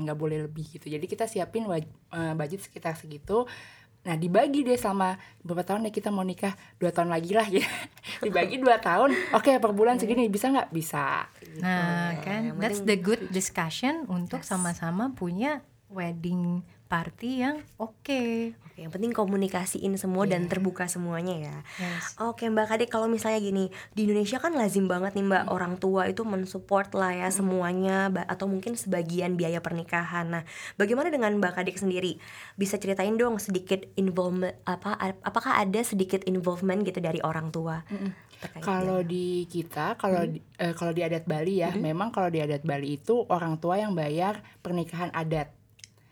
nggak 0.00 0.16
boleh 0.16 0.38
lebih 0.42 0.64
gitu. 0.70 0.86
Jadi 0.86 1.04
kita 1.04 1.24
siapin 1.24 1.64
waj- 1.64 1.84
eh, 2.10 2.34
budget 2.34 2.60
sekitar 2.62 2.94
segitu. 2.94 3.44
Nah 4.00 4.16
dibagi 4.16 4.64
deh 4.64 4.74
selama 4.74 5.12
berapa 5.38 5.60
tahun 5.62 5.84
deh 5.84 5.92
kita 5.92 6.08
mau 6.08 6.24
nikah. 6.24 6.56
Dua 6.76 6.88
tahun 6.88 7.08
lagi 7.08 7.32
lah 7.32 7.44
ya. 7.52 7.68
Dibagi 8.18 8.56
dua 8.56 8.80
tahun. 8.80 9.12
Oke 9.30 9.52
per 9.54 9.70
bulan 9.70 9.96
segini. 9.96 10.26
Bisa 10.26 10.48
nggak? 10.48 10.68
Bisa 10.70 11.28
Nah, 11.58 12.14
ya. 12.14 12.22
kan 12.22 12.40
that's 12.56 12.80
the 12.80 12.96
good 12.96 13.28
discussion 13.28 14.08
untuk 14.08 14.40
sama-sama 14.40 15.12
punya 15.12 15.60
wedding 15.90 16.62
party 16.90 17.46
yang 17.46 17.62
oke. 17.78 17.94
Oke, 18.66 18.74
yang 18.74 18.90
penting 18.90 19.14
komunikasiin 19.14 19.94
semua 19.94 20.26
dan 20.26 20.50
terbuka 20.50 20.90
semuanya 20.90 21.38
ya. 21.38 21.56
Yes. 21.78 22.18
Oke 22.18 22.50
Mbak 22.50 22.66
Kadek 22.66 22.90
kalau 22.90 23.06
misalnya 23.06 23.38
gini 23.38 23.70
di 23.94 24.10
Indonesia 24.10 24.42
kan 24.42 24.58
lazim 24.58 24.90
banget 24.90 25.14
nih 25.14 25.22
Mbak 25.22 25.44
orang 25.54 25.78
tua 25.78 26.10
itu 26.10 26.26
mensupport 26.26 26.90
lah 26.98 27.14
ya 27.14 27.28
semuanya 27.30 28.10
ba- 28.10 28.26
atau 28.26 28.50
mungkin 28.50 28.74
sebagian 28.74 29.38
biaya 29.38 29.62
pernikahan. 29.62 30.34
Nah 30.34 30.42
bagaimana 30.74 31.14
dengan 31.14 31.30
Mbak 31.38 31.62
Kadek 31.62 31.78
sendiri 31.78 32.18
bisa 32.58 32.74
ceritain 32.74 33.14
dong 33.14 33.38
sedikit 33.38 33.86
involvement 33.94 34.58
apa 34.66 34.98
apakah 35.22 35.62
ada 35.62 35.78
sedikit 35.86 36.26
involvement 36.26 36.82
gitu 36.82 36.98
dari 36.98 37.22
orang 37.22 37.54
tua 37.54 37.86
terkait 38.40 38.64
Kalau 38.64 39.04
di 39.04 39.44
kita, 39.46 39.94
kalau 40.00 40.24
di, 40.24 40.40
eh, 40.56 40.72
kalau 40.72 40.96
di 40.96 41.04
adat 41.04 41.28
Bali 41.28 41.60
ya, 41.60 41.76
memang 41.76 42.08
kalau 42.08 42.32
di 42.32 42.40
adat 42.40 42.64
Bali 42.64 42.96
itu 42.96 43.28
orang 43.28 43.60
tua 43.60 43.76
yang 43.76 43.92
bayar 43.92 44.40
pernikahan 44.64 45.12
adat. 45.12 45.59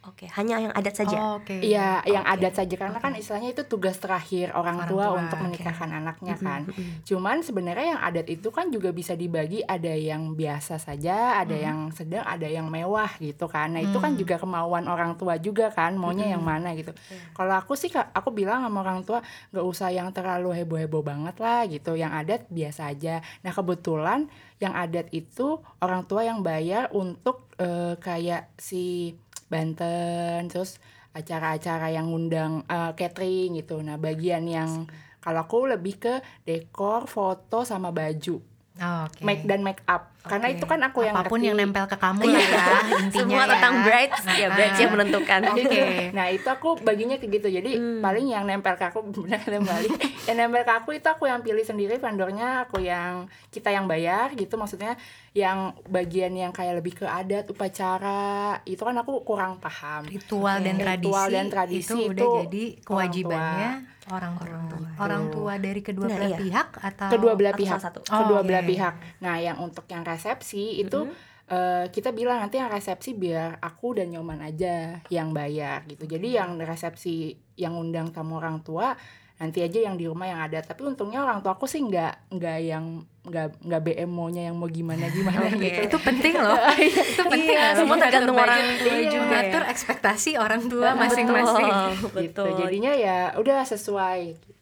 Oke, 0.09 0.25
hanya 0.33 0.57
yang 0.59 0.73
adat 0.73 0.95
saja. 0.97 1.17
Oh, 1.21 1.45
Oke. 1.45 1.61
Iya, 1.61 2.01
yang 2.09 2.25
adat 2.25 2.57
saja 2.57 2.75
karena 2.75 2.97
kan 2.97 3.13
istilahnya 3.13 3.53
itu 3.53 3.63
tugas 3.69 4.01
terakhir 4.01 4.57
orang, 4.57 4.81
Orang 4.81 4.89
tua, 4.89 5.05
tua, 5.13 5.19
untuk 5.21 5.39
menikahkan 5.45 5.91
anaknya 5.93 6.35
kan. 6.41 6.65
Mm-mm. 6.65 7.05
Cuman 7.05 7.45
sebenarnya 7.45 7.97
yang 7.97 8.01
adat 8.01 8.27
itu 8.27 8.49
kan 8.49 8.73
juga 8.73 8.89
bisa 8.91 9.13
dibagi 9.13 9.61
ada 9.63 9.93
yang 9.93 10.33
biasa 10.33 10.81
saja, 10.81 11.37
ada 11.37 11.53
yang 11.53 11.93
sedang, 11.93 12.25
ada 12.25 12.49
yang 12.49 12.67
mewah 12.73 13.13
gitu 13.21 13.45
kan. 13.47 13.77
Nah, 13.77 13.85
itu 13.85 14.01
kan 14.01 14.17
Hmm. 14.17 14.21
juga 14.21 14.41
kemauan 14.41 14.89
orang 14.89 15.15
tua 15.21 15.37
juga 15.37 15.69
kan, 15.69 15.93
maunya 15.95 16.33
yang 16.33 16.43
mana 16.43 16.73
gitu. 16.73 16.97
Kalau 17.37 17.55
aku 17.55 17.77
sih 17.77 17.93
aku 17.93 18.33
bilang 18.33 18.65
sama 18.65 18.81
orang 18.81 19.05
tua 19.05 19.21
nggak 19.53 19.67
usah 19.67 19.93
yang 19.93 20.09
terlalu 20.11 20.57
heboh-heboh 20.57 21.05
banget 21.05 21.37
lah 21.37 21.69
gitu. 21.69 21.93
Yang 21.93 22.13
adat 22.25 22.41
biasa 22.49 22.81
aja. 22.91 23.21
Nah, 23.45 23.53
kebetulan 23.53 24.31
yang 24.59 24.75
adat 24.75 25.07
itu 25.15 25.63
orang 25.79 26.03
tua 26.09 26.27
yang 26.27 26.43
bayar 26.43 26.91
untuk 26.91 27.47
eh, 27.59 27.99
kayak 27.99 28.55
si 28.55 29.15
Banten 29.49 30.49
terus 30.49 30.79
acara-acara 31.17 31.91
yang 31.91 32.13
ngundang 32.13 32.63
eh, 32.69 32.93
catering 32.95 33.59
gitu. 33.59 33.81
Nah, 33.83 33.97
bagian 33.97 34.45
yang 34.47 34.87
kalau 35.19 35.45
aku 35.45 35.67
lebih 35.67 35.99
ke 35.99 36.15
dekor, 36.47 37.11
foto 37.11 37.67
sama 37.67 37.91
baju, 37.91 38.39
Oh, 38.79 39.11
Oke. 39.11 39.27
make 39.27 39.43
dan 39.43 39.67
make 39.67 39.83
up. 39.91 40.15
Karena 40.29 40.49
itu 40.49 40.65
kan 40.65 40.81
aku 40.81 41.01
yang 41.03 41.15
Apa 41.15 41.25
pun 41.25 41.37
ngerti. 41.37 41.49
yang 41.49 41.57
nempel 41.59 41.85
ke 41.85 41.97
kamu 41.97 42.23
lah 42.25 42.39
ya 42.39 42.65
intinya 43.03 43.11
Semua 43.19 43.41
ya. 43.41 43.47
tentang 43.51 43.75
brides, 43.81 44.23
ya 44.27 44.35
Ah, 44.39 44.49
brides 44.53 44.79
yang 44.79 44.93
menentukan. 44.93 45.41
Oke. 45.51 45.83
Nah 46.11 46.27
itu 46.29 46.47
aku 46.47 46.69
baginya 46.79 47.17
kayak 47.17 47.33
gitu 47.35 47.49
Jadi 47.51 47.71
Hmm. 47.75 47.99
paling 47.99 48.27
yang 48.27 48.45
nempel 48.45 48.75
ke 48.75 48.85
aku 48.85 49.01
Benar 49.19 49.41
kembali 49.41 49.89
Yang 50.25 50.37
nempel 50.37 50.63
ke 50.63 50.73
aku 50.75 50.91
itu 50.93 51.07
aku 51.07 51.25
yang 51.25 51.41
pilih 51.41 51.63
sendiri 51.63 51.97
Vendornya 51.97 52.49
aku 52.63 52.79
yang 52.79 53.25
Kita 53.49 53.69
yang 53.69 53.85
bayar 53.85 54.33
gitu 54.33 54.55
Maksudnya 54.55 54.95
Yang 55.33 55.59
bagian 55.85 56.33
yang 56.33 56.51
kayak 56.51 56.77
lebih 56.77 56.95
ke 56.95 57.07
adat 57.07 57.49
Upacara 57.49 58.29
Itu 58.65 58.83
kan 58.83 58.95
aku 58.95 59.23
kurang 59.23 59.57
paham 59.57 60.05
Ritual 60.05 60.61
dan 60.61 60.75
Oke. 60.75 60.85
tradisi, 60.85 61.09
Ritual 61.09 61.29
dan 61.29 61.47
tradisi 61.49 61.81
itu 61.85 61.95
udah 62.07 62.13
itu 62.19 62.29
jadi 62.41 62.65
orang 62.69 62.83
kewajibannya 62.83 63.71
orang 64.09 64.33
tua. 64.35 64.49
Orang 64.49 64.65
tua. 64.67 64.89
Orang 64.99 65.23
tua 65.29 65.55
dari 65.59 65.81
kedua 65.81 66.07
Nah, 66.07 66.17
belah 66.17 66.31
iya. 66.31 66.39
pihak 66.39 66.69
atau 66.75 67.09
Kedua 67.11 67.33
belah 67.35 67.53
atau 67.53 67.61
pihak 67.61 67.77
salah 67.77 67.85
satu? 67.87 67.99
Oh, 68.07 68.19
Kedua 68.19 68.39
oke. 68.39 68.47
belah 68.47 68.65
pihak 68.65 68.95
Nah 69.19 69.35
yang 69.37 69.57
untuk 69.59 69.85
yang 69.87 70.01
resepsi 70.19 70.83
itu 70.83 71.07
eh, 71.49 71.87
kita 71.89 72.11
bilang 72.11 72.43
nanti 72.43 72.59
yang 72.59 72.69
resepsi 72.69 73.15
biar 73.15 73.63
aku 73.63 73.97
dan 73.97 74.11
Nyoman 74.13 74.43
aja 74.43 75.01
yang 75.09 75.31
bayar 75.31 75.87
gitu. 75.87 76.05
Jadi 76.05 76.35
yang 76.35 76.59
resepsi 76.59 77.39
yang 77.55 77.79
undang 77.79 78.11
tamu 78.11 78.37
orang 78.43 78.61
tua 78.67 78.99
nanti 79.39 79.63
aja 79.63 79.87
yang 79.87 79.95
di 79.95 80.11
rumah 80.11 80.27
yang 80.27 80.41
ada. 80.43 80.59
Tapi 80.61 80.83
untungnya 80.83 81.23
orang 81.23 81.39
tua 81.41 81.55
aku 81.55 81.71
sih 81.71 81.79
nggak 81.79 82.35
nggak 82.35 82.59
yang 82.59 83.07
nggak 83.23 83.47
nggak 83.65 83.83
BM 83.87 84.11
maunya 84.11 84.51
yang 84.51 84.57
mau 84.59 84.67
gimana 84.67 85.07
gimana 85.15 85.47
Oke. 85.47 85.63
gitu. 85.63 85.81
itu 85.87 85.99
penting 86.03 86.35
loh. 86.37 86.59
itu 86.83 87.23
penting 87.23 87.55
Iya, 87.55 87.79
semua 87.79 87.97
tergantung 88.03 88.37
orang 88.37 88.63
tua 88.83 88.95
iya, 88.99 89.09
juga 89.09 89.27
ngatur 89.31 89.63
ekspektasi 89.71 90.31
orang 90.37 90.63
tua 90.67 90.89
masing-masing. 90.99 91.71
Gitu. 91.71 92.07
betul. 92.13 92.51
Jadinya 92.67 92.93
ya 92.99 93.19
udah 93.39 93.63
sesuai 93.63 94.21
gitu. 94.37 94.58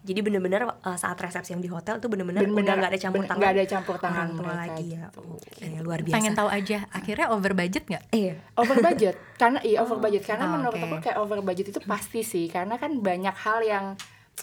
Jadi 0.00 0.20
bener-bener 0.20 0.62
uh, 0.64 0.94
saat 0.94 1.16
resepsi 1.16 1.50
yang 1.50 1.58
di 1.58 1.66
hotel 1.66 1.96
tuh 1.96 2.06
bener-bener 2.06 2.40
udah 2.40 2.46
Bener-bener 2.46 2.76
nggak 2.76 2.90
ada 2.90 3.00
campur 3.00 3.18
bener- 3.18 3.28
tangan 3.28 3.40
nggak 3.40 3.52
ada 3.52 3.64
campur 3.66 3.96
tangan 3.96 4.16
orang 4.16 4.30
tua 4.34 4.52
lagi 4.54 4.86
ya. 4.90 5.04
gitu. 5.04 5.20
Oke, 5.34 5.64
luar 5.80 6.00
biasa. 6.00 6.16
Pengen 6.16 6.34
tahu 6.34 6.48
aja 6.50 6.78
akhirnya 6.90 7.26
over 7.28 7.52
budget 7.52 7.84
nggak? 7.84 8.04
Iya. 8.10 8.34
over 8.54 8.76
budget 8.78 9.14
karena 9.34 9.58
iya 9.60 9.76
over 9.78 9.98
budget 9.98 10.22
karena 10.22 10.44
Oh, 10.44 10.52
menurut 10.52 10.74
oke. 10.74 10.84
aku 10.84 10.96
kayak 11.00 11.18
over 11.18 11.38
budget 11.40 11.66
itu 11.68 11.80
pasti 11.82 12.20
sih 12.20 12.46
karena 12.46 12.74
kan 12.74 12.96
banyak 12.96 13.34
hal 13.34 13.60
yang 13.60 13.86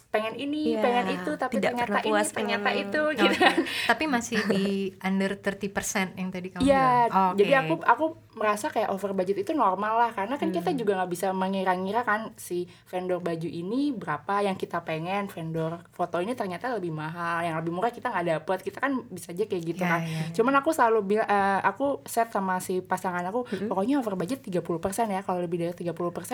pengen 0.08 0.36
ini 0.36 0.72
Iya, 0.72 0.80
pengen 0.82 1.06
itu 1.14 1.32
tapi 1.36 1.54
tidak 1.54 1.76
ternyata 1.78 2.00
puas, 2.02 2.24
ini 2.24 2.32
ternyata 2.34 2.64
pengen- 2.66 2.84
itu 2.86 3.02
Oh, 3.02 3.12
gitu 3.14 3.36
oke. 3.36 3.60
Tapi 3.88 4.04
masih 4.08 4.38
di 4.46 4.64
under 5.00 5.32
30% 5.36 6.16
yang 6.16 6.30
tadi 6.30 6.48
kamu 6.50 6.62
Iya, 6.62 6.88
bilang. 7.06 7.10
Oh, 7.12 7.32
jadi 7.36 7.52
oke. 7.52 7.60
aku 7.62 7.74
aku 7.86 8.06
merasa 8.34 8.68
kayak 8.68 8.88
over 8.90 9.12
budget 9.12 9.38
itu 9.40 9.52
normal 9.52 9.98
lah 9.98 10.12
karena 10.12 10.36
kan 10.36 10.48
Hmm. 10.48 10.56
kita 10.56 10.72
juga 10.74 10.96
nggak 10.96 11.12
bisa 11.12 11.28
mengira-ngira 11.32 12.02
kan 12.02 12.32
si 12.36 12.64
vendor 12.86 13.20
baju 13.20 13.44
ini 13.44 13.92
berapa 13.92 14.40
yang 14.42 14.56
kita 14.56 14.80
pengen 14.82 15.28
vendor 15.28 15.84
foto 15.90 16.18
ini 16.18 16.32
ternyata 16.32 16.68
lebih 16.70 16.90
mahal 16.90 17.42
yang 17.42 17.56
lebih 17.56 17.72
murah 17.72 17.90
kita 17.90 18.08
nggak 18.08 18.26
dapet 18.34 18.58
kita 18.62 18.80
kan 18.80 19.04
bisa 19.06 19.30
aja 19.30 19.44
kayak 19.44 19.64
gitu 19.66 19.82
Iya, 19.82 19.90
kan 19.90 20.00
iya. 20.02 20.24
cuman 20.32 20.54
aku 20.56 20.70
selalu 20.70 21.00
bilang 21.06 21.28
eh, 21.28 21.60
aku 21.62 22.00
set 22.04 22.30
sama 22.30 22.58
si 22.58 22.80
pasangan 22.80 23.20
aku 23.26 23.44
Hmm. 23.44 23.68
pokoknya 23.68 23.98
over 23.98 24.16
budget 24.16 24.40
30% 24.40 24.64
ya 25.10 25.20
kalau 25.20 25.40
lebih 25.40 25.60
dari 25.60 25.74
30% 25.74 25.92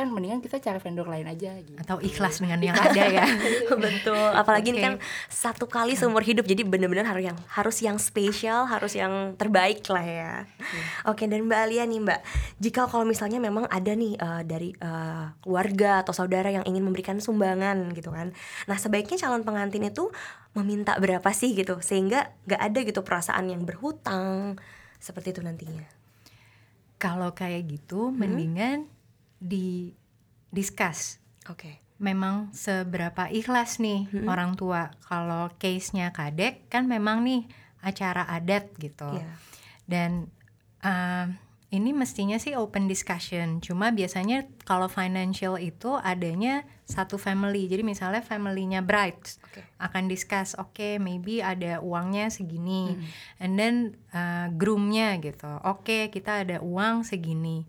mendingan 0.08 0.38
kita 0.38 0.60
cari 0.60 0.78
vendor 0.78 1.06
lain 1.06 1.26
aja 1.26 1.50
gitu 1.58 1.78
atau 1.78 1.98
ikhlas 2.00 2.38
dengan 2.38 2.62
yang 2.64 2.76
ada 2.76 3.04
ya. 3.06 3.26
Betul. 3.76 4.30
Apalagi 4.34 4.70
ini 4.70 4.78
Oke. 4.78 4.86
kan 4.86 4.96
satu 5.28 5.66
kali 5.66 5.94
seumur 5.94 6.22
hidup 6.22 6.44
jadi 6.44 6.62
bener-bener 6.62 7.04
harus 7.04 7.24
yang 7.24 7.38
harus 7.50 7.78
yang 7.80 7.98
spesial, 7.98 8.66
harus 8.66 8.94
yang 8.94 9.34
terbaik 9.34 9.82
lah 9.88 10.04
ya. 10.04 10.34
Oke, 11.04 11.26
dan 11.26 11.42
Mbak 11.44 11.60
Alia 11.60 11.84
nih 11.88 12.04
Mbak, 12.04 12.20
jika 12.60 12.86
kalau 12.92 13.08
misalnya 13.08 13.40
memang 13.40 13.66
ada 13.72 13.92
nih 13.96 14.14
eh, 14.20 14.42
dari 14.44 14.70
eh, 14.76 15.26
keluarga 15.42 16.04
atau 16.04 16.12
saudara 16.12 16.52
yang 16.52 16.68
ingin 16.68 16.84
memberikan 16.84 17.18
sumbangan 17.24 17.96
gitu 17.96 18.12
kan. 18.12 18.36
Nah, 18.68 18.78
sebaiknya 18.78 19.18
calon 19.18 19.48
pengantin 19.48 19.88
itu 19.88 20.12
meminta 20.54 21.00
berapa 21.00 21.30
sih 21.32 21.56
gitu 21.56 21.80
sehingga 21.80 22.34
gak 22.50 22.62
ada 22.62 22.80
gitu 22.84 23.02
perasaan 23.06 23.50
yang 23.50 23.64
berhutang 23.64 24.60
seperti 24.98 25.34
itu 25.38 25.42
nantinya. 25.46 25.86
Kalau 26.98 27.32
kayak 27.38 27.70
gitu 27.70 28.10
mendingan 28.10 28.90
di 29.38 29.94
discuss 30.50 31.22
Oke. 31.46 31.78
memang 32.02 32.50
seberapa 32.58 33.30
ikhlas 33.30 33.78
nih 33.78 34.10
Mm-mm. 34.10 34.26
orang 34.26 34.58
tua. 34.58 34.90
Kalau 35.06 35.54
case-nya 35.62 36.10
kadek 36.10 36.66
kan 36.74 36.90
memang 36.90 37.22
nih 37.22 37.46
acara 37.86 38.26
adat 38.26 38.74
gitu. 38.82 39.14
Iya. 39.14 39.30
Dan 39.86 40.28
uh, 40.82 41.30
ini 41.68 41.92
mestinya 41.92 42.40
sih 42.40 42.56
open 42.56 42.88
discussion. 42.88 43.60
Cuma 43.60 43.92
biasanya 43.92 44.48
kalau 44.64 44.88
financial 44.88 45.60
itu 45.60 46.00
adanya 46.00 46.64
satu 46.88 47.20
family. 47.20 47.68
Jadi 47.68 47.84
misalnya 47.84 48.24
familynya 48.24 48.80
brides 48.80 49.44
Oke. 49.44 49.68
akan 49.76 50.08
discuss, 50.08 50.56
oke 50.56 50.96
maybe 51.04 51.44
ada 51.44 51.84
uangnya 51.84 52.32
segini, 52.32 52.96
Hmm. 52.96 53.04
and 53.44 53.52
then 53.60 53.76
uh, 54.16 54.48
groomnya 54.56 55.20
gitu. 55.20 55.52
Oke 55.68 56.08
kita 56.08 56.48
ada 56.48 56.64
uang 56.64 57.04
segini, 57.04 57.68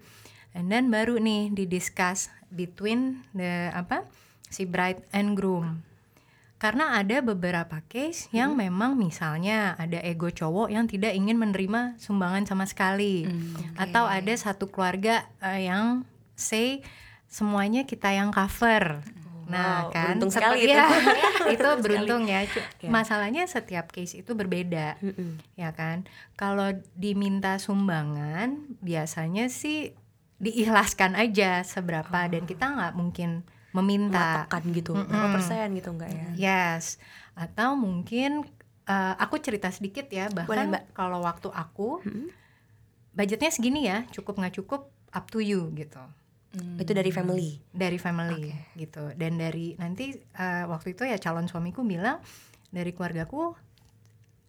and 0.54 0.70
then 0.70 0.94
baru 0.94 1.18
nih 1.18 1.50
didiscuss 1.50 2.30
between 2.54 3.26
the 3.34 3.74
apa 3.74 4.06
si 4.46 4.62
bride 4.62 5.02
and 5.10 5.34
groom. 5.34 5.82
Karena 6.58 6.98
ada 6.98 7.22
beberapa 7.22 7.78
case 7.86 8.26
yang 8.30 8.58
memang 8.58 8.98
misalnya 8.98 9.78
ada 9.78 10.02
ego 10.02 10.26
cowok 10.26 10.68
yang 10.68 10.90
tidak 10.90 11.14
ingin 11.14 11.38
menerima 11.38 11.94
sumbangan 11.96 12.44
sama 12.44 12.66
sekali, 12.66 13.30
atau 13.74 14.04
ada 14.04 14.34
satu 14.34 14.66
keluarga 14.66 15.22
eh, 15.38 15.70
yang 15.70 16.02
say 16.34 16.82
semuanya 17.30 17.86
kita 17.86 18.10
yang 18.10 18.34
cover. 18.34 19.06
Nah, 19.48 19.88
Wow, 19.88 19.96
kan 19.96 20.04
beruntung 20.20 20.28
sekali 20.28 20.60
seperti- 20.60 20.68
itu. 20.68 20.76
ya, 20.76 20.86
itu 21.56 21.68
beruntung 21.86 22.22
ya. 22.26 22.40
Ya. 22.44 22.90
Masalahnya 22.90 23.48
setiap 23.48 23.88
case 23.88 24.18
itu 24.18 24.34
berbeda, 24.34 25.00
ya 25.54 25.70
kan. 25.72 26.04
Kalau 26.34 26.74
diminta 26.92 27.56
sumbangan, 27.56 28.60
biasanya 28.84 29.48
sih 29.48 29.96
diikhlaskan 30.36 31.16
aja 31.16 31.62
seberapa 31.62 32.28
dan 32.28 32.44
kita 32.44 32.66
nggak 32.66 32.92
mungkin 32.94 33.42
meminta. 33.72 34.48
Matokan 34.48 34.64
gitu, 34.72 34.92
berapa 34.96 35.28
persen 35.34 35.66
gitu 35.76 35.92
enggak 35.92 36.10
ya? 36.10 36.28
Yes, 36.34 36.96
atau 37.36 37.76
mungkin 37.76 38.44
eh, 38.84 39.14
aku 39.20 39.36
cerita 39.38 39.68
sedikit 39.68 40.08
ya 40.08 40.32
bahkan 40.32 40.72
kalau 40.96 41.20
waktu 41.20 41.52
aku 41.52 42.00
Mm-mm. 42.02 42.32
budgetnya 43.12 43.50
segini 43.52 43.84
ya, 43.84 44.08
cukup 44.10 44.40
nggak 44.40 44.56
cukup 44.62 44.88
up 45.12 45.26
to 45.28 45.40
you 45.40 45.68
gitu 45.74 46.00
Itu 46.80 46.96
dari 46.96 47.12
family. 47.12 47.60
dari 47.70 48.00
family 48.00 48.50
gitu 48.74 49.12
dan 49.14 49.36
dari 49.36 49.76
nanti 49.76 50.16
eh, 50.16 50.64
waktu 50.64 50.96
itu 50.96 51.04
ya 51.04 51.20
calon 51.20 51.46
suamiku 51.46 51.84
bilang 51.84 52.18
dari 52.72 52.92
keluargaku 52.96 53.52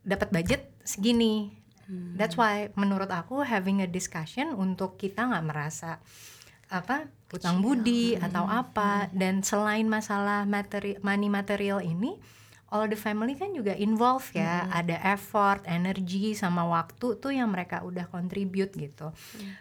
dapat 0.04 0.32
budget 0.32 0.62
segini. 0.88 1.52
That's 1.90 2.38
why 2.38 2.70
menurut 2.78 3.10
aku 3.10 3.42
having 3.42 3.82
a 3.82 3.90
discussion 3.90 4.54
untuk 4.54 4.94
kita 4.96 5.26
nggak 5.26 5.46
merasa 5.46 5.98
apa 6.70 7.10
hutang 7.34 7.62
budi 7.62 8.16
atau 8.18 8.46
apa. 8.46 9.10
Dan 9.14 9.42
selain 9.42 9.86
masalah 9.90 10.46
materi 10.46 10.98
money 11.02 11.28
material 11.28 11.82
ini 11.82 12.18
all 12.70 12.86
the 12.86 12.98
family 12.98 13.34
kan 13.34 13.52
juga 13.54 13.74
involve 13.76 14.26
ya. 14.34 14.70
Ada 14.70 15.02
effort 15.18 15.66
energi 15.66 16.38
sama 16.38 16.66
waktu 16.66 17.18
tuh 17.18 17.34
yang 17.34 17.50
mereka 17.50 17.82
udah 17.82 18.06
contribute 18.10 18.74
gitu. 18.78 19.10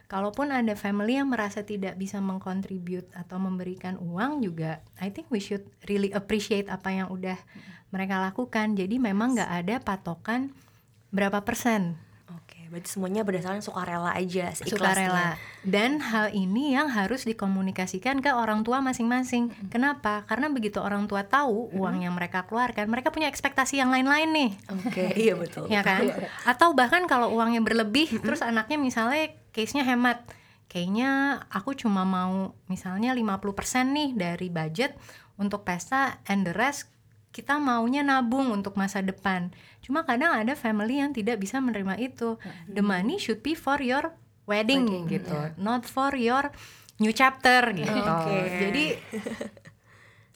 Kalaupun 0.06 0.52
ada 0.52 0.76
family 0.76 1.16
yang 1.16 1.32
merasa 1.32 1.64
tidak 1.64 1.96
bisa 1.96 2.20
mengkontribute 2.20 3.08
atau 3.16 3.40
memberikan 3.40 3.96
uang 3.98 4.44
juga 4.44 4.84
I 5.00 5.08
think 5.10 5.32
we 5.32 5.40
should 5.40 5.64
really 5.88 6.12
appreciate 6.12 6.68
apa 6.68 6.92
yang 6.92 7.08
udah 7.08 7.36
mereka 7.88 8.20
lakukan. 8.20 8.76
Jadi 8.76 9.00
memang 9.00 9.36
nggak 9.36 9.52
ada 9.64 9.76
patokan 9.80 10.52
berapa 11.08 11.40
persen. 11.40 11.96
Oke, 12.28 12.57
berarti 12.68 12.88
semuanya 12.92 13.24
berdasarkan 13.24 13.64
sukarela 13.64 14.12
aja, 14.12 14.52
sukarela. 14.52 15.40
Dan 15.64 15.98
hal 16.04 16.30
ini 16.36 16.76
yang 16.76 16.92
harus 16.92 17.24
dikomunikasikan 17.24 18.20
ke 18.20 18.30
orang 18.30 18.62
tua 18.62 18.84
masing-masing. 18.84 19.50
Kenapa? 19.72 20.28
Karena 20.28 20.52
begitu 20.52 20.78
orang 20.78 21.08
tua 21.08 21.24
tahu 21.24 21.72
uang 21.72 22.04
yang 22.04 22.14
mereka 22.14 22.44
keluarkan 22.44 22.88
mereka 22.88 23.08
punya 23.08 23.26
ekspektasi 23.26 23.80
yang 23.80 23.88
lain-lain 23.88 24.28
nih. 24.30 24.50
Oke, 24.70 25.04
iya 25.28 25.34
betul. 25.34 25.66
ya 25.72 25.80
kan? 25.80 26.08
Atau 26.44 26.76
bahkan 26.76 27.08
kalau 27.08 27.32
uangnya 27.32 27.64
berlebih 27.64 28.20
terus 28.20 28.44
anaknya 28.44 28.76
misalnya 28.76 29.32
case-nya 29.50 29.88
hemat. 29.88 30.22
Kayaknya 30.68 31.42
aku 31.48 31.72
cuma 31.72 32.04
mau 32.04 32.52
misalnya 32.68 33.16
50% 33.16 33.88
nih 33.88 34.10
dari 34.12 34.52
budget 34.52 34.92
untuk 35.40 35.64
pesta 35.64 36.20
and 36.28 36.44
the 36.44 36.52
rest 36.52 36.92
kita 37.38 37.62
maunya 37.62 38.02
nabung 38.02 38.50
untuk 38.50 38.74
masa 38.74 38.98
depan. 38.98 39.54
Cuma 39.78 40.02
kadang 40.02 40.34
ada 40.34 40.58
family 40.58 40.98
yang 40.98 41.14
tidak 41.14 41.38
bisa 41.38 41.62
menerima 41.62 41.94
itu. 41.96 42.34
The 42.66 42.82
money 42.82 43.16
should 43.16 43.40
be 43.40 43.54
for 43.54 43.78
your 43.78 44.10
wedding, 44.44 44.90
Wedding, 44.90 45.06
gitu, 45.06 45.38
not 45.54 45.86
for 45.86 46.10
your 46.12 46.50
new 46.98 47.14
chapter 47.14 47.70
gitu. 47.70 47.94
Oke. 47.94 48.36
Jadi 48.58 48.84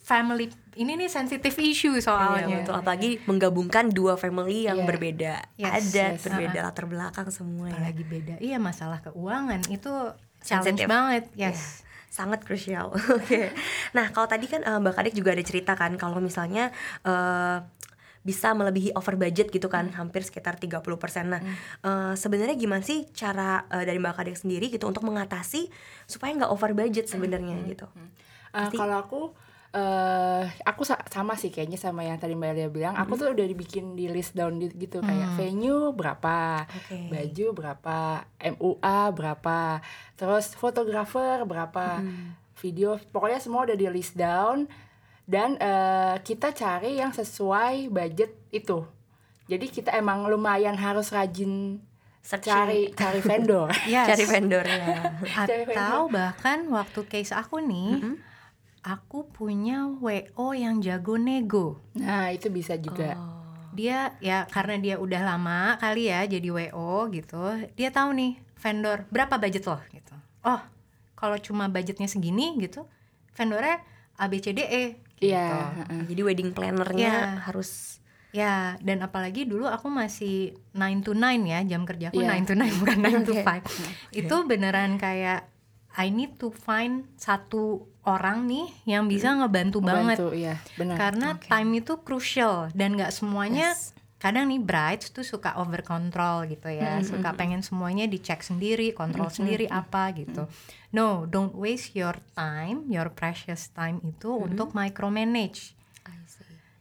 family 0.02 0.46
ini 0.74 0.96
nih 0.96 1.08
sensitive 1.08 1.54
issue 1.58 1.94
soalnya. 1.98 2.48
Iya, 2.48 2.56
betul. 2.64 2.74
Apalagi 2.74 3.10
menggabungkan 3.24 3.84
dua 3.88 4.16
family 4.16 4.66
yang 4.66 4.82
Iya. 4.82 4.88
berbeda, 4.88 5.34
Yes, 5.54 5.72
adat 5.92 6.12
yes. 6.16 6.22
berbeda 6.24 6.58
latar 6.64 6.86
belakang 6.86 7.28
semua 7.28 7.68
ya. 7.68 7.76
Apalagi 7.76 8.04
beda. 8.04 8.34
Iya, 8.40 8.56
masalah 8.56 8.98
keuangan 9.00 9.60
itu 9.68 9.92
challenge 10.40 10.80
Sensitive. 10.80 10.90
banget. 10.90 11.24
Yes. 11.34 11.82
Sangat 12.12 12.44
krusial. 12.44 12.92
Oke. 13.16 13.48
Nah, 13.96 14.12
kalau 14.12 14.28
tadi 14.28 14.44
kan 14.44 14.60
eh, 14.60 14.76
Mbak 14.76 14.92
Kadek 15.00 15.14
juga 15.16 15.32
ada 15.32 15.40
cerita 15.40 15.72
kan 15.72 15.96
kalau 15.96 16.20
misalnya 16.20 16.68
eh, 17.08 17.58
bisa 18.22 18.54
melebihi 18.54 18.94
over 18.94 19.18
budget 19.18 19.50
gitu 19.50 19.66
kan, 19.66 19.90
hampir 19.98 20.22
sekitar 20.22 20.54
30%. 20.54 20.84
Nah, 21.26 21.40
eh, 21.82 22.14
sebenarnya 22.14 22.54
gimana 22.54 22.84
sih 22.84 23.08
cara 23.16 23.64
eh, 23.72 23.88
dari 23.88 23.96
Mbak 23.96 24.14
Kadek 24.20 24.36
sendiri 24.36 24.68
gitu 24.68 24.84
untuk 24.84 25.08
mengatasi 25.08 25.72
supaya 26.04 26.36
nggak 26.36 26.52
over 26.52 26.76
budget 26.76 27.08
sebenarnya 27.08 27.56
gitu? 27.64 27.88
Eh, 27.96 28.06
Pasti- 28.52 28.76
kalau 28.76 29.00
aku 29.00 29.20
eh 29.72 30.44
aku 30.62 30.84
sa- 30.84 31.00
sama 31.08 31.32
sih 31.32 31.48
kayaknya 31.48 31.80
sama 31.80 32.04
yang 32.04 32.20
tadi 32.20 32.32
Mbak 32.32 32.52
Lia 32.52 32.68
bilang, 32.68 32.92
aku 32.92 33.16
tuh 33.16 33.32
udah 33.32 33.42
dibikin 33.42 33.96
di 33.96 34.04
list 34.06 34.36
down 34.36 34.60
gitu 34.60 35.00
kayak 35.00 35.32
venue 35.34 35.90
berapa, 35.90 36.68
Oke. 36.68 37.08
baju 37.08 37.46
berapa, 37.52 37.98
MUA 38.38 39.00
berapa, 39.10 39.80
terus 40.12 40.52
fotografer 40.52 41.40
berapa, 41.42 42.04
video, 42.54 43.00
pokoknya 43.10 43.40
semua 43.40 43.64
udah 43.64 43.72
di 43.72 43.88
list 43.88 44.12
down 44.12 44.68
dan 45.24 45.56
eh, 45.56 46.20
kita 46.20 46.52
cari 46.52 47.00
yang 47.00 47.10
sesuai 47.10 47.88
budget 47.88 48.36
itu. 48.52 48.84
Jadi 49.48 49.66
kita 49.68 49.90
emang 49.92 50.28
lumayan 50.28 50.76
harus 50.76 51.08
rajin 51.10 51.80
Searching. 52.22 52.52
cari 52.54 52.82
cari 52.92 53.20
vendor. 53.20 53.66
Yes. 53.88 54.06
Cari 54.06 54.24
vendornya. 54.28 54.86
Cari 55.48 55.64
Atau 55.64 56.06
bahkan 56.06 56.68
waktu 56.68 57.00
case 57.08 57.32
aku 57.32 57.58
nih, 57.58 57.98
aku 58.82 59.30
punya 59.30 59.86
WO 59.86 60.46
yang 60.52 60.82
jago 60.82 61.14
nego. 61.14 61.78
Nah, 61.94 62.30
itu 62.30 62.50
bisa 62.50 62.74
juga. 62.76 63.14
Dia 63.72 64.12
ya 64.20 64.44
karena 64.46 64.76
dia 64.76 64.94
udah 64.98 65.22
lama 65.24 65.80
kali 65.80 66.10
ya 66.10 66.26
jadi 66.26 66.44
WO 66.50 67.08
gitu. 67.08 67.40
Dia 67.72 67.88
tahu 67.88 68.12
nih 68.12 68.32
vendor 68.58 69.06
berapa 69.08 69.38
budget 69.38 69.64
lo 69.64 69.78
gitu. 69.88 70.14
Oh, 70.44 70.60
kalau 71.14 71.38
cuma 71.38 71.70
budgetnya 71.70 72.06
segini 72.06 72.58
gitu, 72.58 72.84
vendornya 73.32 73.80
ABCDE 74.18 74.98
gitu. 75.16 75.30
Iya. 75.30 75.72
Jadi 76.10 76.20
wedding 76.20 76.50
plannernya 76.52 77.38
Iya. 77.38 77.46
harus 77.48 78.02
Ya, 78.32 78.80
dan 78.80 79.04
apalagi 79.04 79.44
dulu 79.44 79.68
aku 79.68 79.92
masih 79.92 80.56
9 80.72 81.04
to 81.04 81.12
9 81.12 81.44
ya, 81.44 81.60
jam 81.68 81.84
kerjaku 81.84 82.16
Iya. 82.16 82.32
9 82.40 82.48
to 82.48 82.54
9 82.56 82.80
bukan 82.80 82.96
9 83.04 83.28
to 83.28 83.32
Oke. 83.36 83.44
5. 83.44 84.24
Itu 84.24 84.36
beneran 84.48 84.96
kayak 84.96 85.51
I 85.96 86.08
need 86.08 86.40
to 86.40 86.48
find 86.48 87.04
satu 87.20 87.84
orang 88.02 88.48
nih 88.48 88.66
yang 88.88 89.06
bisa 89.06 89.30
ngebantu 89.36 89.78
banget. 89.84 90.18
Membantu, 90.18 90.28
iya, 90.34 90.56
benar. 90.74 90.96
Karena 90.98 91.28
time 91.38 91.70
itu 91.78 92.00
crucial 92.00 92.72
dan 92.72 92.96
nggak 92.96 93.12
semuanya 93.14 93.76
Yes. 93.76 93.92
kadang 94.16 94.54
nih 94.54 94.62
brides 94.62 95.10
tuh 95.10 95.26
suka 95.26 95.58
over 95.58 95.82
control 95.82 96.46
gitu 96.46 96.70
ya, 96.70 97.02
suka 97.02 97.34
pengen 97.34 97.58
semuanya 97.58 98.06
dicek 98.06 98.38
sendiri, 98.38 98.94
kontrol 98.94 99.26
sendiri 99.34 99.66
apa 99.66 100.14
gitu. 100.14 100.46
No, 100.94 101.26
don't 101.26 101.58
waste 101.58 101.98
your 101.98 102.14
time, 102.38 102.86
your 102.86 103.10
precious 103.10 103.66
time 103.74 103.98
itu 104.06 104.30
untuk 104.30 104.78
micromanage. 104.78 105.74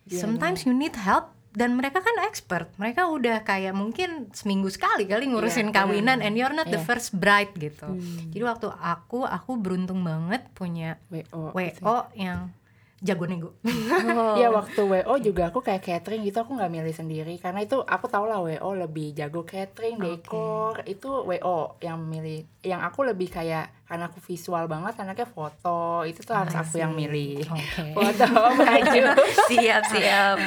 Iya, 0.05 0.21
Sometimes 0.21 0.69
you 0.69 0.73
need 0.77 0.93
help 0.97 1.33
dan 1.51 1.75
mereka 1.75 1.99
kan 1.99 2.15
expert. 2.23 2.71
Mereka 2.79 3.11
udah 3.11 3.43
kayak 3.43 3.75
mungkin 3.75 4.31
seminggu 4.31 4.71
sekali 4.71 5.03
kali 5.03 5.27
ngurusin 5.27 5.71
Iya, 5.71 5.83
kawinan 5.83 6.23
and 6.23 6.39
you're 6.39 6.55
not 6.55 6.71
the 6.71 6.79
Iya. 6.79 6.87
first 6.87 7.11
bride 7.11 7.51
gitu. 7.59 7.91
Hmm. 7.91 8.31
Jadi 8.31 8.43
waktu 8.43 8.67
aku 8.71 9.27
aku 9.27 9.59
beruntung 9.59 9.99
banget 10.01 10.47
punya 10.55 10.95
WO. 11.11 11.51
WO 11.51 11.97
yang 12.15 12.55
jago 13.01 13.25
nego. 13.25 13.49
Oh. 14.11 14.35
Iya 14.35 14.51
waktu 14.51 14.81
WO 14.81 15.13
juga 15.23 15.53
aku 15.53 15.63
kayak 15.63 15.85
catering 15.85 16.25
gitu 16.25 16.43
aku 16.43 16.57
nggak 16.57 16.71
milih 16.73 16.91
sendiri 16.91 17.33
karena 17.39 17.63
itu 17.63 17.79
aku 17.79 18.11
tau 18.11 18.27
lah 18.27 18.43
WO 18.43 18.75
lebih 18.75 19.13
jago 19.15 19.45
catering, 19.47 19.97
dekor 20.01 20.83
itu 20.83 21.07
WO 21.07 21.79
yang 21.79 22.01
milih. 22.01 22.43
Yang 22.65 22.81
aku 22.91 22.99
lebih 23.07 23.29
kayak 23.31 23.71
karena 23.87 24.07
aku 24.11 24.19
visual 24.23 24.67
banget 24.67 24.93
anaknya 24.99 25.27
foto 25.27 26.03
itu 26.03 26.23
tuh 26.23 26.35
harus 26.35 26.55
aku 26.55 26.81
yang 26.81 26.91
milih. 26.91 27.45
Oke. 27.45 27.91
Foto 27.97 28.27
baju. 28.57 29.03
siap 29.51 29.83
siap. 29.87 30.37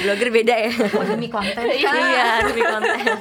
Blogger 0.00 0.28
beda 0.32 0.54
ya. 0.54 0.72
Oh, 0.96 1.04
demi 1.04 1.28
konten. 1.28 1.64
Iya, 1.64 2.44
lebih 2.46 2.64
konten. 2.64 3.16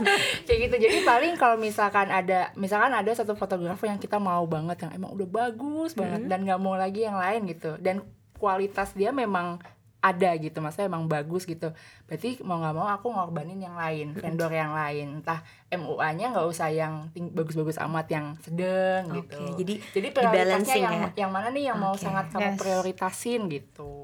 kayak 0.48 0.60
gitu 0.70 0.76
jadi 0.80 0.98
paling 1.04 1.34
kalau 1.36 1.58
misalkan 1.60 2.08
ada 2.08 2.52
misalkan 2.56 2.94
ada 2.94 3.12
satu 3.12 3.36
fotografer 3.36 3.90
yang 3.90 4.00
kita 4.00 4.20
mau 4.22 4.44
banget 4.48 4.88
yang 4.88 4.92
emang 4.96 5.12
udah 5.18 5.28
bagus 5.28 5.92
banget 5.98 6.28
dan 6.30 6.46
nggak 6.46 6.60
mau 6.62 6.76
lagi 6.78 7.04
yang 7.08 7.18
lain 7.18 7.48
gitu 7.50 7.76
dan 7.80 8.04
kualitas 8.44 8.92
dia 8.92 9.16
memang 9.16 9.64
ada 10.04 10.36
gitu 10.36 10.60
maksudnya 10.60 10.92
emang 10.92 11.08
bagus 11.08 11.48
gitu 11.48 11.72
berarti 12.12 12.44
mau 12.44 12.60
nggak 12.60 12.76
mau 12.76 12.92
aku 12.92 13.08
ngorbanin 13.08 13.56
yang 13.56 13.80
lain 13.80 14.12
vendor 14.12 14.52
yang 14.52 14.76
lain 14.76 15.24
entah 15.24 15.40
MUA-nya 15.72 16.36
nggak 16.36 16.48
usah 16.52 16.68
yang 16.76 17.08
bagus-bagus 17.32 17.80
amat 17.88 18.12
yang 18.12 18.36
sedang 18.44 19.08
Oke, 19.16 19.24
gitu 19.24 19.64
jadi 19.64 19.74
jadi 19.96 20.08
prioritasnya 20.12 20.76
yang 20.76 20.96
ya. 21.00 21.10
yang 21.24 21.32
mana 21.32 21.56
nih 21.56 21.72
yang 21.72 21.80
mau 21.80 21.96
Oke, 21.96 22.04
sangat 22.04 22.36
kamu 22.36 22.52
yes. 22.52 22.60
prioritasin 22.60 23.42
gitu 23.48 24.03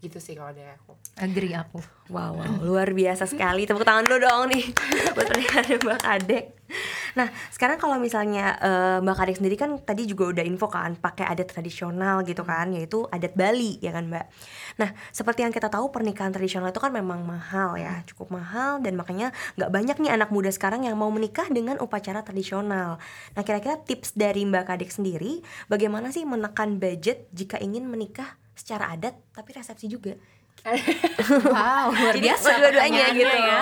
gitu 0.00 0.16
sih 0.16 0.32
kalau 0.32 0.52
dari 0.56 0.72
aku 0.72 0.96
Agree 1.20 1.52
aku. 1.52 1.84
Wow, 2.08 2.40
wow, 2.40 2.64
luar 2.64 2.90
biasa 2.96 3.28
sekali. 3.28 3.68
Tepuk 3.68 3.84
tangan 3.84 4.08
dulu 4.08 4.24
dong 4.24 4.48
nih 4.50 4.64
buat 5.14 5.28
pernikahan 5.28 5.78
Mbak 5.78 6.00
Kadek. 6.00 6.44
Nah, 7.12 7.28
sekarang 7.52 7.76
kalau 7.76 8.00
misalnya 8.00 8.56
eh, 8.56 8.98
Mbak 9.04 9.16
Kadek 9.20 9.36
sendiri 9.36 9.56
kan 9.60 9.76
tadi 9.84 10.08
juga 10.08 10.32
udah 10.32 10.44
info 10.46 10.66
kan 10.72 10.96
pakai 10.96 11.28
adat 11.28 11.52
tradisional 11.52 12.24
gitu 12.24 12.40
kan, 12.40 12.72
yaitu 12.72 13.04
adat 13.12 13.36
Bali 13.36 13.76
ya 13.84 13.92
kan 13.92 14.08
Mbak. 14.08 14.26
Nah, 14.80 14.90
seperti 15.12 15.44
yang 15.44 15.52
kita 15.52 15.68
tahu 15.68 15.92
pernikahan 15.92 16.32
tradisional 16.32 16.72
itu 16.72 16.80
kan 16.80 16.90
memang 16.90 17.20
mahal 17.20 17.76
ya, 17.76 18.00
cukup 18.08 18.32
mahal 18.32 18.80
dan 18.80 18.96
makanya 18.96 19.36
nggak 19.60 19.70
banyak 19.70 19.96
nih 20.00 20.10
anak 20.16 20.32
muda 20.32 20.48
sekarang 20.48 20.88
yang 20.88 20.96
mau 20.96 21.12
menikah 21.12 21.46
dengan 21.52 21.76
upacara 21.84 22.24
tradisional. 22.24 22.96
Nah, 23.36 23.42
kira-kira 23.44 23.76
tips 23.76 24.16
dari 24.16 24.48
Mbak 24.48 24.72
Kadek 24.72 24.90
sendiri, 24.90 25.44
bagaimana 25.68 26.10
sih 26.10 26.24
menekan 26.24 26.80
budget 26.80 27.28
jika 27.36 27.60
ingin 27.60 27.86
menikah 27.86 28.40
secara 28.60 28.92
adat 28.92 29.16
tapi 29.32 29.56
resepsi 29.56 29.88
juga? 29.88 30.12
Wow, 31.48 31.96
luar 31.96 32.14
Jadi 32.16 32.20
biasa 32.20 32.48
dua-duanya 32.60 33.04
gitu 33.16 33.36
ya. 33.40 33.60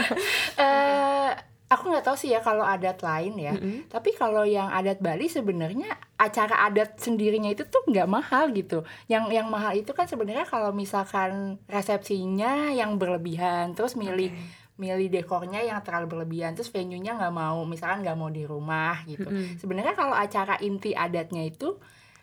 eh 0.62 1.30
aku 1.68 1.92
nggak 1.92 2.04
tahu 2.06 2.16
sih 2.16 2.32
ya 2.32 2.40
kalau 2.40 2.64
adat 2.64 3.02
lain 3.04 3.34
ya. 3.36 3.52
Tapi 3.92 4.16
kalau 4.16 4.46
yang 4.48 4.72
adat 4.72 5.02
Bali 5.04 5.28
sebenarnya 5.28 5.98
acara 6.16 6.64
adat 6.64 6.96
sendirinya 6.96 7.52
itu 7.52 7.68
tuh 7.68 7.84
nggak 7.90 8.08
mahal 8.08 8.48
gitu. 8.56 8.86
Yang 9.10 9.24
yang 9.36 9.46
mahal 9.52 9.76
itu 9.76 9.92
kan 9.92 10.08
sebenarnya 10.08 10.48
kalau 10.48 10.72
misalkan 10.72 11.60
resepsinya 11.68 12.72
yang 12.72 12.96
berlebihan, 12.96 13.76
terus 13.76 13.94
milih 13.98 14.32
milih 14.78 15.10
dekornya 15.10 15.58
yang 15.60 15.82
terlalu 15.82 16.06
berlebihan, 16.16 16.54
terus 16.54 16.70
venue-nya 16.70 17.18
nggak 17.18 17.34
mau, 17.34 17.66
misalkan 17.66 18.06
nggak 18.06 18.14
mau 18.14 18.30
di 18.30 18.46
rumah 18.46 19.02
gitu. 19.04 19.26
Sebenarnya 19.58 19.98
kalau 19.98 20.14
acara 20.14 20.54
inti 20.62 20.94
adatnya 20.94 21.50
itu 21.50 21.76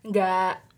nggak 0.08 0.74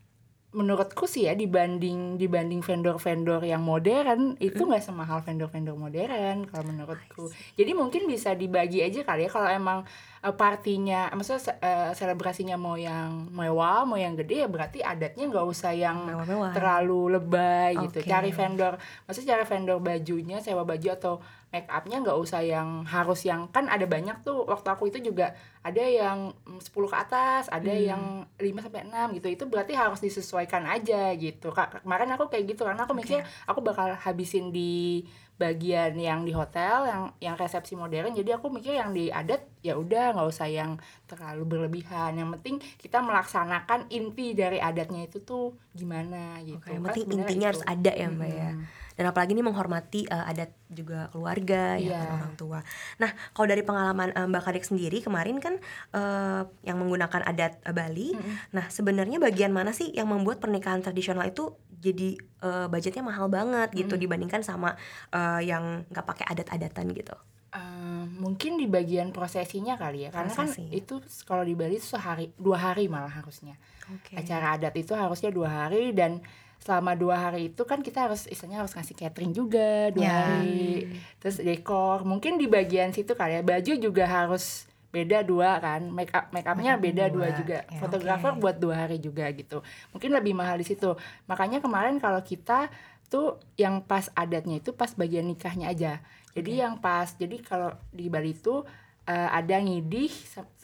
menurutku 0.48 1.06
sih 1.06 1.28
ya 1.28 1.36
dibanding 1.36 2.16
dibanding 2.16 2.64
vendor-vendor 2.64 3.44
yang 3.44 3.60
modern 3.60 4.40
itu 4.40 4.64
nggak 4.64 4.80
semahal 4.80 5.20
vendor-vendor 5.20 5.76
modern 5.76 6.48
kalau 6.48 6.64
menurutku. 6.66 7.28
Jadi 7.54 7.72
mungkin 7.72 8.08
bisa 8.08 8.32
dibagi 8.32 8.80
aja 8.80 9.04
kali 9.04 9.28
ya 9.28 9.30
kalau 9.30 9.52
emang 9.52 9.80
eh, 10.18 10.32
partinya, 10.32 11.12
maksudnya 11.12 11.44
se- 11.44 11.60
eh, 11.60 11.92
selebrasinya 11.92 12.56
mau 12.56 12.80
yang 12.80 13.28
mewah, 13.30 13.84
mau 13.84 14.00
yang 14.00 14.16
gede 14.16 14.44
ya 14.44 14.50
berarti 14.50 14.80
adatnya 14.80 15.28
nggak 15.28 15.46
usah 15.46 15.76
yang 15.76 16.08
Mewah-mewah. 16.08 16.56
terlalu 16.56 17.20
lebay 17.20 17.76
gitu. 17.84 18.00
Oke. 18.00 18.08
Cari 18.08 18.32
vendor, 18.32 18.80
maksudnya 19.04 19.36
cari 19.36 19.46
vendor 19.46 19.78
bajunya, 19.78 20.40
sewa 20.40 20.64
baju 20.64 20.88
atau 20.90 21.14
make 21.48 21.66
upnya 21.68 22.04
nggak 22.04 22.20
usah 22.20 22.44
yang 22.44 22.84
harus 22.84 23.24
yang 23.24 23.48
kan 23.48 23.66
ada 23.66 23.88
banyak 23.88 24.20
tuh 24.20 24.44
waktu 24.44 24.68
aku 24.68 24.92
itu 24.92 25.00
juga 25.02 25.32
ada 25.64 25.80
yang 25.80 26.36
mm, 26.44 26.60
10 26.60 26.88
ke 26.88 26.98
atas, 26.98 27.48
ada 27.48 27.72
yang 27.72 28.04
5 28.36 28.60
sampai 28.60 28.84
6 28.84 29.16
gitu. 29.16 29.28
Itu 29.28 29.44
berarti 29.48 29.72
harus 29.72 30.00
disesuaikan 30.00 30.64
aja 30.64 31.16
gitu. 31.16 31.52
Ka- 31.52 31.80
Kemarin 31.80 32.12
aku 32.12 32.28
kayak 32.28 32.52
gitu 32.52 32.64
karena 32.64 32.84
aku 32.84 32.92
mikir 32.94 33.20
aku 33.44 33.60
bakal 33.60 33.96
habisin 33.96 34.52
di 34.52 35.04
bagian 35.38 35.94
yang 35.94 36.26
di 36.26 36.34
hotel 36.34 36.90
yang 36.90 37.04
yang 37.22 37.36
resepsi 37.38 37.78
modern 37.78 38.10
jadi 38.10 38.42
aku 38.42 38.50
mikir 38.50 38.74
yang 38.74 38.90
di 38.90 39.14
adat 39.14 39.46
ya 39.62 39.78
udah 39.78 40.18
nggak 40.18 40.30
usah 40.34 40.50
yang 40.50 40.82
terlalu 41.06 41.46
berlebihan 41.46 42.18
yang 42.18 42.34
penting 42.34 42.58
kita 42.82 43.06
melaksanakan 43.06 43.86
inti 43.88 44.34
dari 44.34 44.58
adatnya 44.58 45.06
itu 45.06 45.22
tuh 45.22 45.54
gimana 45.78 46.42
gitu 46.42 46.58
Oke, 46.58 46.74
yang 46.74 46.82
Kan 46.82 46.90
penting 46.90 47.22
intinya 47.22 47.48
itu. 47.48 47.50
harus 47.54 47.64
ada 47.70 47.92
ya 47.94 48.08
mbak 48.10 48.32
ya. 48.34 48.52
Dan 48.98 49.06
apalagi 49.08 49.38
ini 49.38 49.46
menghormati 49.46 50.10
uh, 50.10 50.26
adat 50.26 50.50
juga 50.68 51.08
keluarga 51.14 51.78
ya 51.78 51.94
Iya. 51.94 52.00
kan, 52.02 52.10
orang 52.18 52.34
tua. 52.36 52.60
Nah 52.98 53.14
kalau 53.32 53.48
dari 53.48 53.62
pengalaman 53.62 54.10
uh, 54.18 54.26
mbak 54.26 54.42
Kadek 54.44 54.66
sendiri 54.66 55.00
kemarin 55.00 55.38
kan 55.38 55.62
uh, 55.94 56.50
yang 56.66 56.82
menggunakan 56.82 57.22
adat 57.24 57.62
uh, 57.64 57.72
Bali. 57.72 58.18
Nah 58.52 58.66
sebenarnya 58.68 59.22
bagian 59.22 59.54
mana 59.54 59.70
sih 59.72 59.94
yang 59.94 60.10
membuat 60.10 60.42
pernikahan 60.42 60.82
tradisional 60.82 61.30
itu 61.30 61.54
jadi 61.78 62.18
uh, 62.42 62.66
budgetnya 62.68 63.06
mahal 63.06 63.30
banget 63.30 63.70
gitu 63.78 63.96
dibandingkan 63.96 64.42
sama 64.42 64.74
uh, 65.14 65.38
yang 65.40 65.86
nggak 65.94 66.06
pakai 66.10 66.26
adat-adatan 66.34 66.90
gitu. 66.98 67.14
Eh, 67.48 68.04
mungkin 68.20 68.60
di 68.60 68.68
bagian 68.68 69.16
prosesinya 69.16 69.80
kali 69.80 70.04
ya 70.04 70.10
karena 70.12 70.30
Prosesi. 70.36 70.68
kan 70.68 70.76
itu 70.76 70.96
kalau 71.24 71.48
di 71.48 71.56
Bali 71.56 71.80
itu 71.80 71.96
sehari 71.96 72.28
dua 72.36 72.60
hari 72.60 72.92
malah 72.92 73.08
harusnya 73.10 73.56
Oke. 73.88 74.20
acara 74.20 74.60
adat 74.60 74.76
itu 74.76 74.92
harusnya 74.92 75.32
dua 75.32 75.48
hari 75.66 75.96
dan 75.96 76.20
selama 76.58 76.94
dua 76.94 77.16
hari 77.20 77.50
itu 77.50 77.64
kan 77.64 77.80
kita 77.80 78.10
harus 78.10 78.28
istilahnya 78.28 78.66
harus 78.66 78.74
ngasih 78.74 78.96
catering 78.96 79.32
juga 79.32 79.90
dua 79.90 80.04
Ya. 80.04 80.16
hari. 80.38 80.90
Terus 81.18 81.38
dekor 81.40 82.04
mungkin 82.04 82.36
di 82.36 82.46
bagian 82.46 82.92
situ 82.92 83.14
kali 83.14 83.38
ya 83.38 83.42
baju 83.42 83.74
juga 83.78 84.04
harus 84.04 84.66
beda 84.88 85.20
dua 85.22 85.60
kan 85.60 85.84
make 85.92 86.10
up 86.12 86.32
make 86.32 86.48
upnya 86.48 86.74
beda 86.76 87.12
dua, 87.12 87.30
dua, 87.30 87.38
juga. 87.38 87.58
Ya, 87.64 87.78
fotografer 87.78 88.32
oke. 88.34 88.40
buat 88.42 88.56
dua 88.58 88.88
hari 88.88 88.98
juga 88.98 89.28
gitu. 89.32 89.62
Mungkin 89.92 90.10
lebih 90.12 90.34
mahal 90.34 90.58
di 90.58 90.66
situ. 90.66 90.96
Makanya 91.26 91.60
kemarin 91.60 92.00
kalau 92.00 92.20
kita 92.20 92.72
tuh 93.08 93.40
yang 93.56 93.80
pas 93.82 94.12
adatnya 94.14 94.60
itu 94.60 94.76
pas 94.76 94.92
bagian 94.92 95.24
nikahnya 95.24 95.72
aja. 95.72 95.94
Jadi 96.34 96.60
yang 96.60 96.78
pas 96.78 97.16
jadi 97.16 97.40
kalau 97.40 97.72
di 97.90 98.08
Bali 98.08 98.36
itu 98.36 98.62
eh, 99.06 99.30
ada 99.32 99.56
ngidih 99.58 100.12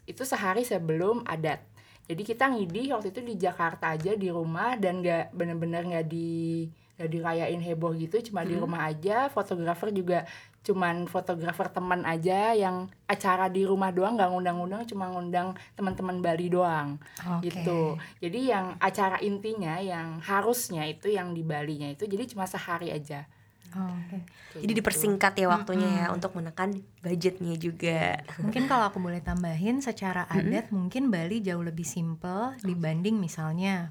itu 0.04 0.24
sehari 0.24 0.68
sebelum 0.68 1.24
adat 1.24 1.64
jadi 2.04 2.24
kita 2.28 2.52
ngidih 2.52 3.00
waktu 3.00 3.16
itu 3.16 3.22
di 3.24 3.36
Jakarta 3.40 3.96
aja 3.96 4.12
di 4.20 4.28
rumah 4.28 4.76
dan 4.76 5.00
nggak 5.00 5.32
bener-bener 5.32 5.88
nggak 5.88 6.08
di 6.12 6.68
nggak 7.00 7.10
dirayain 7.10 7.62
heboh 7.64 7.96
gitu 7.96 8.20
cuma 8.32 8.44
di 8.44 8.60
rumah 8.60 8.92
aja. 8.92 9.32
Fotografer 9.32 9.90
juga 9.96 10.28
cuman 10.64 11.12
fotografer 11.12 11.68
teman 11.68 12.08
aja 12.08 12.56
yang 12.56 12.88
acara 13.04 13.52
di 13.52 13.68
rumah 13.68 13.92
doang 13.92 14.16
nggak 14.16 14.32
ngundang-undang 14.32 14.84
cuma 14.88 15.12
ngundang 15.12 15.56
teman-teman 15.80 16.20
Bali 16.20 16.48
doang. 16.52 17.00
Oke. 17.40 17.50
gitu. 17.50 17.96
Jadi 18.20 18.52
yang 18.52 18.76
acara 18.84 19.18
intinya 19.24 19.80
yang 19.80 20.20
harusnya 20.20 20.84
itu 20.84 21.08
yang 21.08 21.32
di 21.32 21.44
Bali 21.44 21.80
nya 21.80 21.96
itu 21.96 22.04
jadi 22.04 22.28
cuma 22.28 22.44
sehari 22.44 22.92
aja 22.92 23.28
Oh, 23.74 23.90
Oke. 23.90 24.22
Kayak 24.54 24.62
Jadi 24.62 24.72
gitu. 24.74 24.80
dipersingkat 24.86 25.34
ya 25.34 25.48
waktunya 25.50 25.90
ya 25.90 26.06
untuk 26.14 26.38
menekan 26.38 26.78
budgetnya 27.02 27.58
juga. 27.58 28.22
Mungkin 28.38 28.70
kalau 28.70 28.88
aku 28.88 29.02
boleh 29.02 29.20
tambahin 29.20 29.82
secara 29.82 30.30
adat 30.30 30.70
mungkin 30.70 31.10
Bali 31.10 31.42
jauh 31.42 31.66
lebih 31.66 31.86
simple 31.86 32.54
dibanding 32.62 33.18
misalnya 33.18 33.90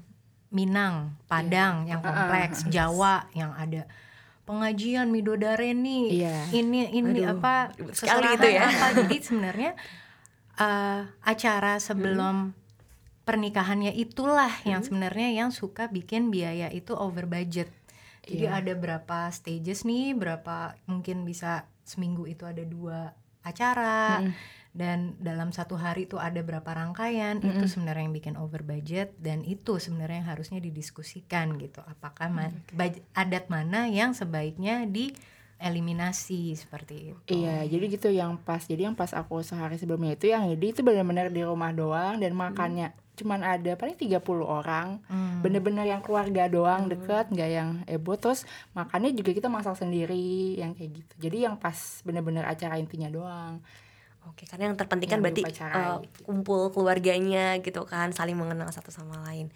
Minang, 0.53 1.17
Padang 1.25 1.89
yang 1.89 1.99
kompleks, 1.99 2.63
Jawa 2.69 3.25
yang 3.33 3.51
ada 3.57 3.89
pengajian 4.45 5.09
midodareni, 5.09 6.13
Iya. 6.19 6.51
ini 6.53 6.91
ini 6.93 7.23
Aduh, 7.25 7.41
apa 7.41 7.73
sekali 7.95 8.37
itu 8.37 8.47
ya. 8.53 8.69
apa. 8.69 8.85
Jadi 9.01 9.15
sebenarnya 9.23 9.71
eh, 10.61 11.01
acara 11.25 11.81
sebelum 11.81 12.53
pernikahannya 13.23 13.95
itulah 13.95 14.51
yang 14.67 14.83
sebenarnya 14.83 15.31
yang 15.31 15.49
suka 15.49 15.87
bikin 15.87 16.27
biaya 16.29 16.67
itu 16.69 16.91
over 16.93 17.25
budget. 17.25 17.71
Jadi 18.23 18.45
Iya. 18.45 18.55
ada 18.55 18.73
berapa 18.73 19.27
stages 19.29 19.83
nih, 19.83 20.13
berapa 20.13 20.79
mungkin 20.85 21.23
bisa 21.23 21.51
seminggu 21.83 22.23
itu 22.23 22.43
ada 22.43 22.63
dua 22.63 23.11
acara 23.43 24.23
dan 24.71 25.13
dalam 25.19 25.51
satu 25.51 25.75
hari 25.75 26.07
itu 26.07 26.15
ada 26.15 26.39
berapa 26.39 26.65
rangkaian 26.65 27.37
itu 27.37 27.67
sebenarnya 27.69 28.07
yang 28.07 28.15
bikin 28.15 28.35
over 28.35 28.63
budget 28.63 29.13
dan 29.19 29.43
itu 29.43 29.77
sebenarnya 29.77 30.23
yang 30.23 30.29
harusnya 30.31 30.57
didiskusikan 30.57 31.59
gitu. 31.59 31.83
Apakah 31.83 32.31
ma- 32.31 32.49
baj- 32.71 33.03
adat 33.13 33.45
mana 33.47 33.85
yang 33.85 34.15
sebaiknya 34.15 34.87
dieliminasi 34.87 36.55
seperti 36.55 37.11
itu. 37.11 37.19
Iya, 37.35 37.67
jadi 37.67 37.85
gitu 37.91 38.09
yang 38.09 38.39
pas. 38.39 38.63
Jadi 38.63 38.81
yang 38.83 38.95
pas 38.95 39.11
aku 39.11 39.39
sehari 39.41 39.75
sebelumnya 39.75 40.15
itu 40.15 40.27
yang 40.27 40.47
jadi 40.49 40.65
itu 40.65 40.81
benar-benar 40.81 41.29
di 41.29 41.43
rumah 41.43 41.69
doang 41.69 42.17
dan 42.17 42.31
makannya 42.33 42.95
cuman 43.13 43.45
ada 43.45 43.77
paling 43.77 43.93
30 43.93 44.19
orang. 44.41 44.97
Hmm. 45.05 45.45
Bener-bener 45.45 45.85
yang 45.85 46.01
keluarga 46.01 46.49
doang 46.49 46.89
deket, 46.89 47.29
nggak 47.29 47.49
yang 47.49 47.69
heboh. 47.85 48.17
Terus 48.17 48.45
makannya 48.73 49.13
juga 49.13 49.31
kita 49.37 49.47
masak 49.53 49.77
sendiri 49.77 50.57
yang 50.57 50.73
kayak 50.73 50.97
gitu. 50.97 51.13
Jadi 51.29 51.37
yang 51.45 51.55
pas 51.61 52.01
bener-bener 52.01 52.45
acara 52.45 52.81
intinya 52.81 53.09
doang. 53.13 53.61
Oke, 54.23 54.47
karena 54.47 54.71
yang 54.71 54.77
terpenting 54.79 55.11
kan 55.11 55.19
berarti 55.19 55.43
uh, 55.43 55.99
gitu. 55.99 56.19
kumpul 56.23 56.71
keluarganya 56.71 57.59
gitu 57.59 57.83
kan, 57.83 58.15
saling 58.15 58.39
mengenal 58.39 58.71
satu 58.71 58.87
sama 58.89 59.19
lain. 59.27 59.51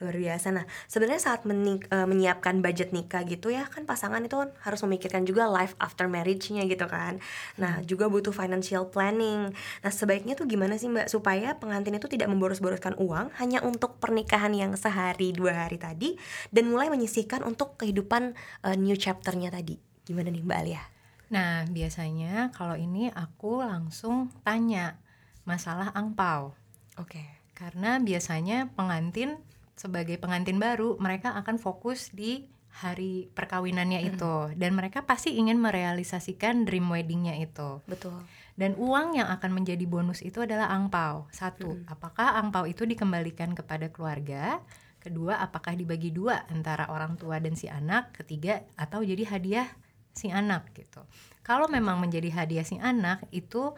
Luar 0.00 0.16
biasa. 0.16 0.48
Nah, 0.48 0.64
sebenarnya 0.88 1.20
saat 1.20 1.44
menik- 1.44 1.84
uh, 1.92 2.08
menyiapkan 2.08 2.64
budget 2.64 2.96
nikah 2.96 3.20
gitu 3.28 3.52
ya, 3.52 3.68
kan 3.68 3.84
pasangan 3.84 4.24
itu 4.24 4.32
kan 4.32 4.48
harus 4.64 4.80
memikirkan 4.88 5.28
juga 5.28 5.44
life 5.44 5.76
after 5.76 6.08
marriage-nya 6.08 6.64
gitu 6.64 6.88
kan. 6.88 7.20
Nah, 7.60 7.84
juga 7.84 8.08
butuh 8.08 8.32
financial 8.32 8.88
planning. 8.88 9.52
Nah, 9.52 9.92
sebaiknya 9.92 10.40
tuh 10.40 10.48
gimana 10.48 10.80
sih 10.80 10.88
Mbak 10.88 11.12
supaya 11.12 11.52
pengantin 11.60 12.00
itu 12.00 12.08
tidak 12.08 12.32
memboros-boroskan 12.32 12.96
uang 12.96 13.28
hanya 13.36 13.60
untuk 13.60 14.00
pernikahan 14.00 14.56
yang 14.56 14.72
sehari 14.72 15.36
dua 15.36 15.68
hari 15.68 15.76
tadi 15.76 16.16
dan 16.48 16.72
mulai 16.72 16.88
menyisihkan 16.88 17.44
untuk 17.44 17.76
kehidupan 17.76 18.32
uh, 18.64 18.76
new 18.80 18.96
chapter-nya 18.96 19.52
tadi. 19.52 19.76
Gimana 20.08 20.32
nih 20.32 20.40
Mbak 20.40 20.58
Alia? 20.64 20.82
Nah, 21.28 21.68
biasanya 21.68 22.48
kalau 22.56 22.74
ini 22.74 23.12
aku 23.12 23.60
langsung 23.60 24.32
tanya 24.48 24.96
masalah 25.44 25.92
angpau. 25.92 26.56
Oke. 26.96 27.20
Karena 27.52 28.00
biasanya 28.00 28.72
pengantin 28.72 29.36
sebagai 29.80 30.20
pengantin 30.20 30.60
baru 30.60 31.00
mereka 31.00 31.32
akan 31.40 31.56
fokus 31.56 32.12
di 32.12 32.44
hari 32.84 33.32
perkawinannya 33.32 34.04
itu 34.12 34.52
dan 34.60 34.76
mereka 34.76 35.08
pasti 35.08 35.40
ingin 35.40 35.56
merealisasikan 35.56 36.68
dream 36.68 36.92
weddingnya 36.92 37.40
itu. 37.40 37.80
Betul. 37.88 38.20
Dan 38.60 38.76
uang 38.76 39.16
yang 39.16 39.32
akan 39.32 39.56
menjadi 39.56 39.88
bonus 39.88 40.20
itu 40.20 40.44
adalah 40.44 40.68
angpau. 40.68 41.32
Satu, 41.32 41.80
apakah 41.88 42.36
angpau 42.36 42.68
itu 42.68 42.84
dikembalikan 42.84 43.56
kepada 43.56 43.88
keluarga? 43.88 44.60
Kedua, 45.00 45.40
apakah 45.40 45.72
dibagi 45.72 46.12
dua 46.12 46.44
antara 46.52 46.92
orang 46.92 47.16
tua 47.16 47.40
dan 47.40 47.56
si 47.56 47.72
anak? 47.72 48.12
Ketiga, 48.12 48.60
atau 48.76 49.00
jadi 49.00 49.24
hadiah 49.32 49.64
si 50.12 50.28
anak 50.28 50.76
gitu. 50.76 51.00
Kalau 51.40 51.72
memang 51.72 51.96
menjadi 51.96 52.28
hadiah 52.28 52.68
si 52.68 52.76
anak 52.76 53.24
itu 53.32 53.72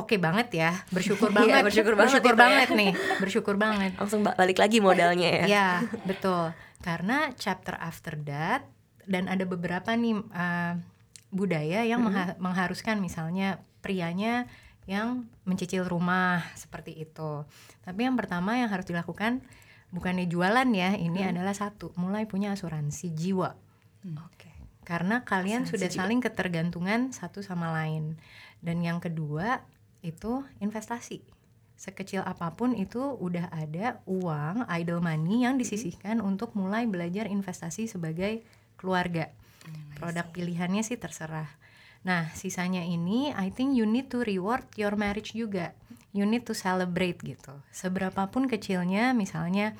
oke 0.00 0.16
banget 0.16 0.48
ya, 0.52 0.72
bersyukur 0.88 1.28
Iya, 1.32 1.36
banget, 1.36 1.62
bersyukur 1.68 1.94
banget 1.94 2.08
bersyukur 2.16 2.34
ya. 2.34 2.40
banget 2.40 2.68
nih, 2.72 2.92
bersyukur 3.18 3.54
banget. 3.56 3.92
Langsung 3.96 4.20
ba- 4.20 4.34
balik 4.34 4.56
lagi 4.56 4.80
modalnya 4.80 5.28
ya. 5.30 5.44
Ya, 5.46 5.68
betul. 6.02 6.50
Karena 6.80 7.30
chapter 7.36 7.76
after 7.76 8.16
that 8.24 8.64
dan 9.04 9.26
ada 9.26 9.44
beberapa 9.44 9.92
nih 9.92 10.16
uh, 10.16 10.74
budaya 11.28 11.84
yang 11.84 12.00
mengha- 12.00 12.34
mengharuskan 12.36 12.98
misalnya 12.98 13.60
prianya 13.80 14.48
yang 14.88 15.30
mencicil 15.44 15.84
rumah 15.84 16.42
seperti 16.54 16.96
itu. 16.98 17.46
Tapi 17.80 18.00
yang 18.02 18.16
pertama 18.16 18.58
yang 18.58 18.66
harus 18.66 18.84
dilakukan 18.84 19.44
bukannya 19.90 20.26
jualan 20.26 20.66
ya, 20.70 20.94
ini 20.94 21.22
adalah 21.22 21.50
satu, 21.50 21.90
mulai 21.94 22.26
punya 22.26 22.50
asuransi 22.50 23.10
jiwa. 23.10 23.54
Oke. 24.26 24.50
Karena 24.82 25.22
kalian 25.22 25.62
Asuransi 25.62 25.70
sudah 25.78 25.88
jiwa. 25.90 25.98
saling 26.02 26.20
ketergantungan 26.20 27.00
satu 27.10 27.42
sama 27.42 27.70
lain. 27.70 28.18
Dan 28.58 28.82
yang 28.82 28.98
kedua 28.98 29.62
itu 30.00 30.44
investasi. 30.60 31.22
Sekecil 31.80 32.20
apa 32.20 32.52
pun 32.52 32.76
itu 32.76 33.00
udah 33.00 33.48
ada 33.48 34.04
uang 34.04 34.68
idle 34.68 35.00
money 35.00 35.48
yang 35.48 35.56
disisihkan 35.56 36.20
untuk 36.20 36.52
mulai 36.52 36.84
belajar 36.84 37.24
investasi 37.24 37.88
sebagai 37.88 38.44
keluarga. 38.76 39.32
Produk 39.96 40.28
pilihannya 40.28 40.84
sih 40.84 41.00
terserah. 41.00 41.48
Nah, 42.04 42.32
sisanya 42.32 42.80
ini 42.80 43.32
I 43.32 43.52
think 43.52 43.76
you 43.76 43.84
need 43.84 44.08
to 44.12 44.24
reward 44.24 44.64
your 44.76 44.96
marriage 44.96 45.36
juga. 45.36 45.76
You 46.12 46.24
need 46.24 46.48
to 46.48 46.56
celebrate 46.56 47.20
gitu. 47.20 47.52
Seberapapun 47.72 48.48
kecilnya 48.48 49.12
misalnya 49.12 49.76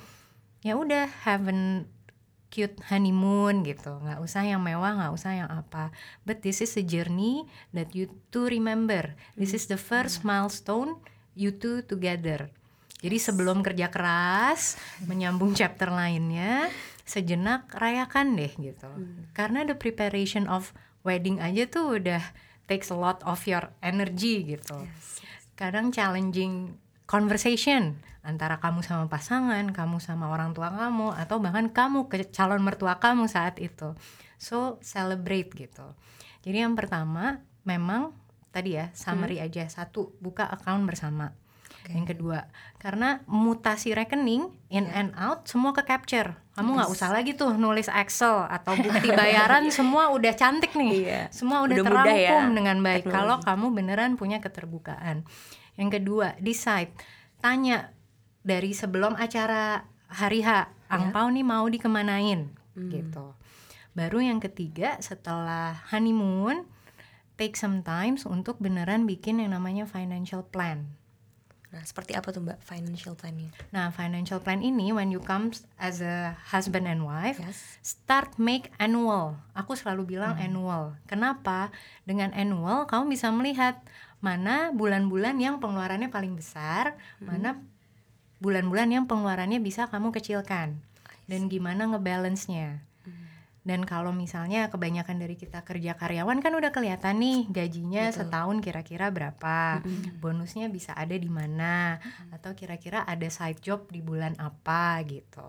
ya 0.61 0.77
udah 0.77 1.09
have 1.25 1.49
an 1.49 1.89
cute 2.51 2.77
honeymoon 2.91 3.63
gitu. 3.63 3.97
Nggak 4.03 4.19
usah 4.19 4.43
yang 4.43 4.61
mewah 4.61 4.99
nggak 4.99 5.13
usah 5.15 5.31
yang 5.33 5.49
apa. 5.49 5.89
But 6.27 6.43
this 6.43 6.59
is 6.59 6.75
a 6.75 6.83
journey 6.83 7.47
that 7.71 7.95
you 7.95 8.11
to 8.35 8.51
remember. 8.51 9.15
This 9.39 9.55
is 9.55 9.71
the 9.71 9.79
first 9.79 10.27
milestone 10.27 10.99
you 11.33 11.55
two 11.55 11.81
together. 11.87 12.51
Jadi 13.01 13.17
sebelum 13.17 13.65
kerja 13.65 13.89
keras 13.89 14.77
menyambung 15.09 15.57
chapter 15.57 15.89
lainnya 15.89 16.69
sejenak 17.01 17.71
rayakan 17.73 18.37
deh 18.37 18.53
gitu. 18.61 18.91
Karena 19.33 19.65
the 19.65 19.73
preparation 19.73 20.45
of 20.45 20.69
wedding 21.01 21.41
aja 21.41 21.65
tuh 21.65 21.97
udah 21.97 22.21
takes 22.69 22.93
a 22.93 22.97
lot 22.99 23.17
of 23.25 23.41
your 23.49 23.73
energy 23.81 24.45
gitu. 24.45 24.85
Kadang 25.57 25.89
challenging 25.89 26.77
conversation 27.11 27.99
antara 28.23 28.61
kamu 28.63 28.85
sama 28.85 29.09
pasangan, 29.11 29.65
kamu 29.73 29.97
sama 29.99 30.29
orang 30.31 30.53
tua 30.55 30.69
kamu, 30.71 31.11
atau 31.17 31.41
bahkan 31.41 31.67
kamu 31.73 32.05
ke 32.07 32.23
calon 32.31 32.61
mertua 32.63 33.01
kamu 33.01 33.27
saat 33.27 33.59
itu. 33.59 33.91
so 34.41 34.81
celebrate 34.81 35.53
gitu 35.53 35.85
jadi 36.41 36.65
yang 36.65 36.73
pertama 36.73 37.45
memang 37.61 38.09
tadi 38.49 38.73
ya 38.73 38.89
summary 38.97 39.37
aja 39.37 39.69
satu 39.69 40.17
buka 40.17 40.49
account 40.49 40.81
bersama 40.89 41.29
Oke. 41.85 41.93
yang 41.93 42.09
kedua 42.09 42.49
karena 42.81 43.21
mutasi 43.29 43.93
rekening 43.93 44.49
in 44.73 44.89
Ya. 44.89 45.05
and 45.05 45.13
out 45.13 45.45
semua 45.45 45.77
ke 45.77 45.85
capture 45.85 46.33
kamu 46.57 46.73
nggak 46.73 46.89
Yes. 46.89 46.95
usah 46.97 47.09
lagi 47.13 47.31
tuh 47.37 47.53
nulis 47.53 47.85
Excel 47.85 48.49
atau 48.49 48.73
bukti 48.73 49.13
bayaran 49.21 49.69
semua 49.69 50.09
udah 50.09 50.33
cantik 50.33 50.73
nih 50.73 50.91
Iya. 51.05 51.21
semua 51.29 51.61
udah, 51.61 51.77
Udah 51.77 51.85
mudah 51.85 52.01
terangkum 52.09 52.41
ya, 52.49 52.57
dengan 52.57 52.77
baik 52.81 53.03
kalau 53.13 53.37
kamu 53.45 53.65
beneran 53.77 54.17
punya 54.17 54.41
keterbukaan 54.41 55.21
yang 55.81 55.89
kedua 55.89 56.37
decide 56.37 56.93
tanya 57.41 57.89
dari 58.45 58.69
sebelum 58.77 59.17
acara 59.17 59.81
hari 60.13 60.45
H 60.45 60.69
angpau 60.93 61.33
nih 61.33 61.41
mau 61.41 61.65
dikemanain 61.65 62.53
Hmm. 62.71 62.87
gitu 62.87 63.33
baru 63.91 64.23
yang 64.23 64.39
ketiga 64.39 64.95
setelah 65.03 65.75
honeymoon 65.91 66.63
take 67.35 67.57
some 67.59 67.83
times 67.83 68.23
untuk 68.23 68.61
beneran 68.61 69.03
bikin 69.03 69.41
yang 69.43 69.57
namanya 69.57 69.83
financial 69.83 70.45
plan 70.45 70.87
Nah, 71.71 71.87
seperti 71.87 72.11
apa 72.19 72.35
tuh 72.35 72.43
Mbak 72.43 72.59
financial 72.67 73.15
plannya? 73.15 73.47
Nah, 73.71 73.95
financial 73.95 74.43
plan 74.43 74.59
ini 74.59 74.91
when 74.91 75.07
you 75.07 75.23
come 75.23 75.55
as 75.79 76.03
a 76.03 76.35
husband 76.51 76.83
and 76.83 77.07
wife, 77.07 77.39
Yes. 77.39 77.79
start 77.79 78.35
make 78.35 78.75
annual. 78.75 79.39
Aku 79.55 79.79
selalu 79.79 80.19
bilang 80.19 80.35
annual. 80.35 80.99
Kenapa? 81.07 81.71
Dengan 82.03 82.35
annual 82.35 82.91
kamu 82.91 83.15
bisa 83.15 83.31
melihat 83.31 83.79
mana 84.21 84.69
bulan-bulan 84.71 85.35
yang 85.41 85.57
pengeluarannya 85.57 86.13
paling 86.13 86.37
besar, 86.37 86.95
mana 87.17 87.57
bulan-bulan 88.37 88.89
yang 88.93 89.05
pengeluarannya 89.09 89.57
bisa 89.59 89.89
kamu 89.89 90.13
kecilkan. 90.13 90.77
Dan 91.25 91.49
gimana 91.49 91.89
ngebalance-nya. 91.89 92.85
Dan 93.61 93.85
kalau 93.85 94.09
misalnya 94.09 94.73
kebanyakan 94.73 95.21
dari 95.21 95.37
kita 95.37 95.61
kerja 95.61 95.93
karyawan 95.93 96.41
kan 96.41 96.57
udah 96.57 96.73
kelihatan 96.73 97.21
nih 97.21 97.45
gajinya 97.45 98.09
Betul. 98.09 98.17
setahun 98.17 98.57
kira-kira 98.65 99.13
berapa, 99.13 99.85
bonusnya 100.17 100.65
bisa 100.73 100.97
ada 100.97 101.13
di 101.13 101.29
mana, 101.29 102.01
atau 102.33 102.57
kira-kira 102.57 103.05
ada 103.05 103.29
side 103.29 103.61
job 103.61 103.85
di 103.93 104.01
bulan 104.01 104.33
apa 104.41 104.97
gitu. 105.05 105.45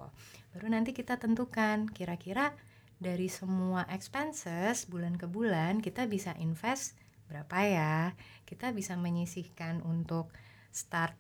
Baru 0.53 0.69
nanti 0.69 0.93
kita 0.93 1.17
tentukan 1.17 1.89
kira-kira 1.89 2.53
dari 3.01 3.33
semua 3.33 3.89
expenses 3.89 4.87
bulan 4.87 5.19
ke 5.19 5.27
bulan 5.27 5.83
kita 5.83 6.07
bisa 6.07 6.37
invest 6.39 6.95
berapa 7.33 7.59
ya, 7.65 8.13
kita 8.45 8.77
bisa 8.77 8.93
menyisihkan 9.01 9.81
untuk 9.89 10.29
start 10.69 11.17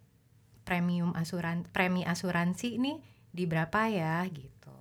premium 0.69 1.17
asuran 1.17 1.65
premi 1.73 2.05
asuransi 2.05 2.77
nih 2.77 3.01
di 3.33 3.49
berapa 3.49 3.89
ya 3.89 4.21
gitu. 4.29 4.77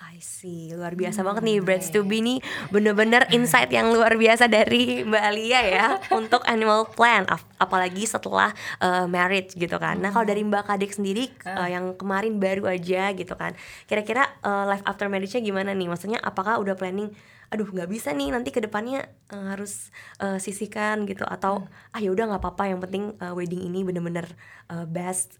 I 0.00 0.20
see, 0.20 0.72
luar 0.72 0.96
biasa 0.96 1.20
banget 1.20 1.44
nih 1.44 1.58
Brands 1.60 1.92
to 1.92 2.04
be 2.04 2.24
nih 2.24 2.40
bener-bener 2.72 3.24
insight 3.36 3.68
yang 3.68 3.92
luar 3.92 4.16
biasa 4.16 4.48
dari 4.48 5.04
Mbak 5.04 5.22
Alia 5.28 5.60
ya 5.64 5.86
untuk 6.20 6.44
annual 6.44 6.88
plan, 6.92 7.24
ap- 7.28 7.44
apalagi 7.56 8.04
setelah 8.04 8.52
uh, 8.80 9.04
marriage 9.08 9.56
gitu 9.56 9.76
kan. 9.80 9.96
Nah 10.00 10.12
kalau 10.12 10.24
dari 10.28 10.44
Mbak 10.44 10.72
Kadek 10.72 10.92
sendiri 10.92 11.28
uh, 11.44 11.68
yang 11.68 11.96
kemarin 11.96 12.36
baru 12.36 12.68
aja 12.68 13.12
gitu 13.16 13.32
kan, 13.36 13.56
kira-kira 13.88 14.28
uh, 14.44 14.68
life 14.68 14.84
after 14.88 15.08
marriage-nya 15.08 15.40
gimana 15.40 15.72
nih? 15.72 15.88
Maksudnya 15.88 16.20
apakah 16.20 16.60
udah 16.60 16.76
planning? 16.76 17.12
Aduh 17.50 17.66
nggak 17.66 17.86
bisa 17.86 18.10
nih 18.10 18.30
nanti 18.30 18.48
ke 18.48 18.58
depannya 18.58 19.04
uh, 19.28 19.50
harus 19.50 19.90
uh, 20.16 20.38
sisihkan 20.38 21.02
gitu 21.04 21.22
atau 21.22 21.62
ah 21.90 21.98
ya 21.98 22.08
udah 22.08 22.24
nggak 22.26 22.40
apa-apa 22.40 22.64
yang 22.66 22.78
penting 22.78 23.14
uh, 23.18 23.34
wedding 23.34 23.60
ini 23.60 23.82
bener-bener 23.82 24.26
uh, 24.66 24.86
best. 24.86 25.36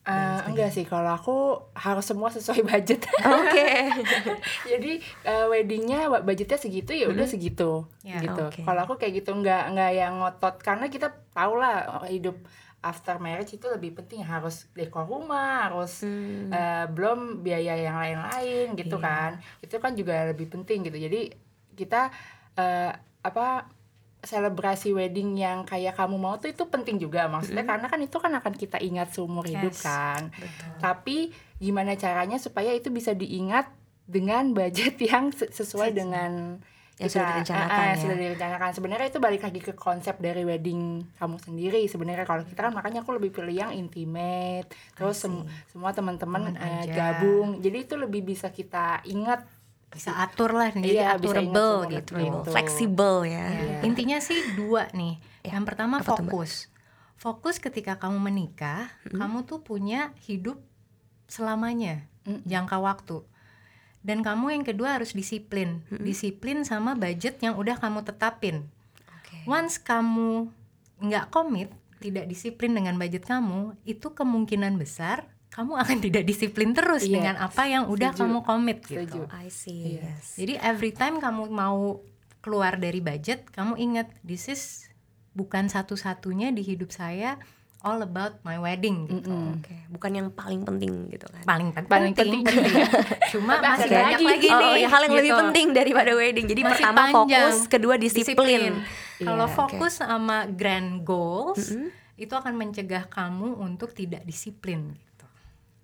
Eh, 0.00 0.40
enggak 0.48 0.72
sih 0.72 0.82
kalau 0.82 1.12
aku 1.12 1.36
harus 1.76 2.02
semua 2.02 2.32
sesuai 2.32 2.64
budget 2.64 3.04
Oke. 3.36 3.92
jadi 4.66 4.92
eh, 5.22 5.46
weddingnya 5.46 6.08
budgetnya 6.18 6.56
segitu 6.56 6.96
ya 6.96 7.06
udah 7.06 7.28
segitu 7.28 7.84
Ya, 8.00 8.16
gitu 8.18 8.48
oke. 8.48 8.64
kalau 8.64 8.80
aku 8.82 8.96
kayak 8.96 9.20
gitu 9.20 9.36
nggak 9.36 9.70
nggak 9.70 9.90
yang 9.92 10.16
ngotot 10.18 10.56
karena 10.58 10.88
kita 10.88 11.12
tahu 11.30 11.52
lah 11.54 12.00
eh, 12.02 12.16
hidup 12.16 12.32
after 12.80 13.20
marriage 13.20 13.52
itu 13.52 13.68
lebih 13.68 13.92
penting 13.94 14.24
harus 14.24 14.72
dekor 14.72 15.04
rumah 15.04 15.68
harus 15.68 16.00
Hmm. 16.00 16.48
eh, 16.48 16.88
belum 16.88 17.44
biaya 17.44 17.76
yang 17.76 17.94
lain-lain 17.94 18.72
gitu 18.74 18.96
Iya. 18.96 19.04
kan 19.04 19.30
itu 19.60 19.76
kan 19.76 19.92
juga 19.92 20.14
lebih 20.26 20.48
penting 20.48 20.80
gitu 20.80 20.96
jadi 20.96 21.36
kita 21.80 22.12
eh, 22.54 22.92
apa 23.20 23.64
selebrasi 24.20 24.92
wedding 24.92 25.32
yang 25.34 25.64
kayak 25.64 25.96
kamu 25.96 26.14
mau 26.14 26.36
tuh 26.36 26.52
itu 26.52 26.60
penting 26.66 27.00
juga. 27.00 27.24
Maksudnya 27.24 27.64
karena 27.64 27.88
kan 27.88 27.96
itu 27.98 28.16
kan 28.16 28.32
akan 28.34 28.52
kita 28.52 28.76
ingat 28.78 29.10
seumur 29.10 29.44
hidup 29.44 29.72
Yes. 29.72 29.80
kan 29.80 30.28
tapi 30.76 31.32
gimana 31.56 31.92
caranya 31.94 32.36
supaya 32.36 32.72
itu 32.72 32.88
bisa 32.88 33.12
diingat 33.12 33.72
dengan 34.04 34.52
budget 34.52 35.00
yang 35.08 35.30
se- 35.30 35.48
sesuai 35.48 35.92
dengan 35.92 36.60
Yang 36.96 37.16
sudah 37.16 37.32
direncanakan 37.32 37.80
eh, 37.80 37.88
ya. 37.88 37.96
sudah 37.96 38.16
direncanakan. 38.18 38.70
Sebenarnya 38.70 39.06
itu 39.08 39.18
balik 39.18 39.40
lagi 39.40 39.56
ke 39.58 39.72
konsep 39.72 40.20
dari 40.20 40.44
wedding 40.44 41.00
kamu 41.16 41.40
sendiri 41.40 41.80
sebenarnya. 41.86 42.28
Kalau 42.28 42.44
kita 42.44 42.60
kan 42.60 42.76
makanya 42.76 43.00
aku 43.00 43.16
lebih 43.16 43.32
pilih 43.32 43.56
yang 43.58 43.72
intimate. 43.72 44.68
Terus 44.92 45.16
sem- 45.16 45.48
semua 45.66 45.96
teman-teman 45.96 46.52
aja. 46.52 46.92
gabung. 46.92 47.56
Jadi 47.56 47.76
itu 47.80 47.96
lebih 47.96 48.20
bisa 48.22 48.52
kita 48.52 49.00
ingat 49.06 49.48
Bisa 49.90 50.14
atur 50.22 50.54
lah 50.54 50.70
jadi 50.70 51.02
Iya, 51.02 51.06
aturable 51.18 51.90
gitu. 51.90 52.14
gitu. 52.14 52.48
Fleksibel 52.50 53.26
ya. 53.26 53.46
Iya. 53.50 53.78
Intinya 53.82 54.18
sih 54.22 54.38
dua 54.54 54.86
nih. 54.94 55.18
Ya, 55.42 55.58
Yang 55.58 55.64
pertama 55.66 55.98
apa 55.98 56.14
tuh, 56.14 56.22
Mbak? 56.22 56.30
fokus. 56.30 56.52
Fokus 57.20 57.56
ketika 57.60 58.00
kamu 58.00 58.16
menikah, 58.22 58.88
kamu 59.12 59.44
tuh 59.44 59.60
punya 59.60 60.16
hidup 60.24 60.56
selamanya, 61.28 62.08
Mm-mm. 62.24 62.46
jangka 62.48 62.80
waktu. 62.80 63.20
Dan 64.00 64.24
kamu 64.24 64.56
yang 64.56 64.64
kedua 64.64 64.96
harus 64.96 65.12
disiplin. 65.12 65.84
Disiplin 65.92 66.64
sama 66.64 66.96
budget 66.96 67.36
yang 67.44 67.60
udah 67.60 67.76
kamu 67.76 68.00
tetapin. 68.08 68.64
Oke. 69.20 69.44
Once 69.44 69.76
kamu 69.76 70.48
nggak 71.04 71.28
komit, 71.28 71.68
tidak 72.00 72.24
disiplin 72.24 72.72
dengan 72.72 72.96
budget 72.96 73.28
kamu, 73.28 73.76
itu 73.84 74.16
kemungkinan 74.16 74.80
besar 74.80 75.28
kamu 75.50 75.72
akan 75.76 75.96
tidak 76.04 76.22
disiplin 76.22 76.70
terus 76.70 77.02
Iya, 77.02 77.14
dengan 77.16 77.34
apa 77.38 77.62
yang 77.64 77.86
udah 77.86 78.10
setuju. 78.10 78.22
kamu 78.22 78.38
komit 78.42 78.78
Setuju. 78.80 78.96
gitu. 78.96 79.20
I 79.28 79.48
see. 79.48 79.98
Yes. 79.98 80.34
Jadi 80.34 80.54
every 80.56 80.92
time 80.92 81.18
kamu 81.18 81.46
mau 81.46 82.00
keluar 82.38 82.74
dari 82.74 82.98
budget, 82.98 83.50
kamu 83.50 83.76
ingat 83.76 84.08
this 84.20 84.46
is 84.46 84.86
bukan 85.30 85.66
satu-satunya 85.66 86.50
di 86.50 86.62
hidup 86.62 86.88
saya 86.88 87.36
all 87.80 87.98
about 87.98 88.36
my 88.42 88.56
wedding 88.56 89.08
gitu. 89.08 89.24
Mm-mm. 89.26 89.56
Oke, 89.56 89.72
bukan 89.88 90.10
yang 90.14 90.28
paling 90.30 90.62
penting 90.62 91.08
gitu 91.08 91.24
kan. 91.26 91.42
Paling, 91.42 91.68
pen- 91.70 91.88
Paling 91.88 92.12
penting, 92.12 92.44
penting. 92.44 92.76
cuma 93.32 93.56
Tapi 93.56 93.64
masih 93.66 93.84
ada 93.86 93.96
banyak 93.96 94.20
lagi. 94.20 94.24
lagi, 94.26 94.48
oh, 94.48 94.60
nih. 94.60 94.72
ya 94.76 94.88
hal 94.88 95.00
yang 95.02 95.14
lebih 95.14 95.24
gitu. 95.26 95.40
penting 95.40 95.66
daripada 95.72 96.10
wedding. 96.12 96.46
Jadi 96.46 96.60
Masih 96.60 96.72
pertama 96.76 97.00
panjang. 97.00 97.16
fokus, 97.16 97.56
kedua 97.66 97.94
disiplin. 97.96 98.72
Kalau 99.18 99.46
Iya, 99.46 99.54
fokus 99.54 99.92
sama 99.96 100.44
grand 100.46 101.00
goals, 101.00 101.72
itu 102.14 102.30
akan 102.30 102.52
mencegah 102.54 103.04
kamu 103.06 103.56
untuk 103.56 103.90
tidak 103.90 104.22
disiplin. 104.22 104.92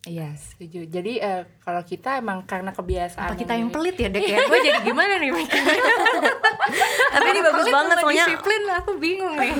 Iya 0.06 0.30
setuju 0.38 0.86
jadi 0.86 1.12
eh, 1.18 1.42
kalau 1.66 1.82
kita 1.82 2.22
emang 2.22 2.46
karena 2.46 2.70
kebiasaan 2.70 3.34
Apa 3.34 3.42
kita 3.42 3.58
yang 3.58 3.74
pelit 3.74 3.98
ya, 3.98 4.06
Dek? 4.06 4.22
Ya? 4.22 4.38
Gue 4.46 4.62
jadi 4.62 4.78
gimana 4.86 5.18
nih? 5.18 5.34
Tapi 7.14 7.26
ini 7.34 7.40
bagus 7.42 7.66
Pelit 7.66 7.74
banget 7.74 7.96
soalnya 7.98 8.26
disiplin, 8.30 8.62
aku 8.70 8.90
bingung 9.02 9.34
nih. 9.34 9.50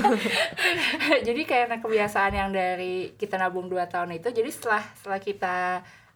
jadi 1.27 1.43
karena 1.43 1.77
kebiasaan 1.83 2.33
yang 2.39 2.51
dari 2.55 3.19
kita 3.19 3.43
nabung 3.43 3.67
2 3.67 3.75
tahun 3.91 4.23
itu 4.23 4.31
jadi 4.31 4.47
setelah 4.47 4.83
setelah 4.95 5.19
kita 5.19 5.57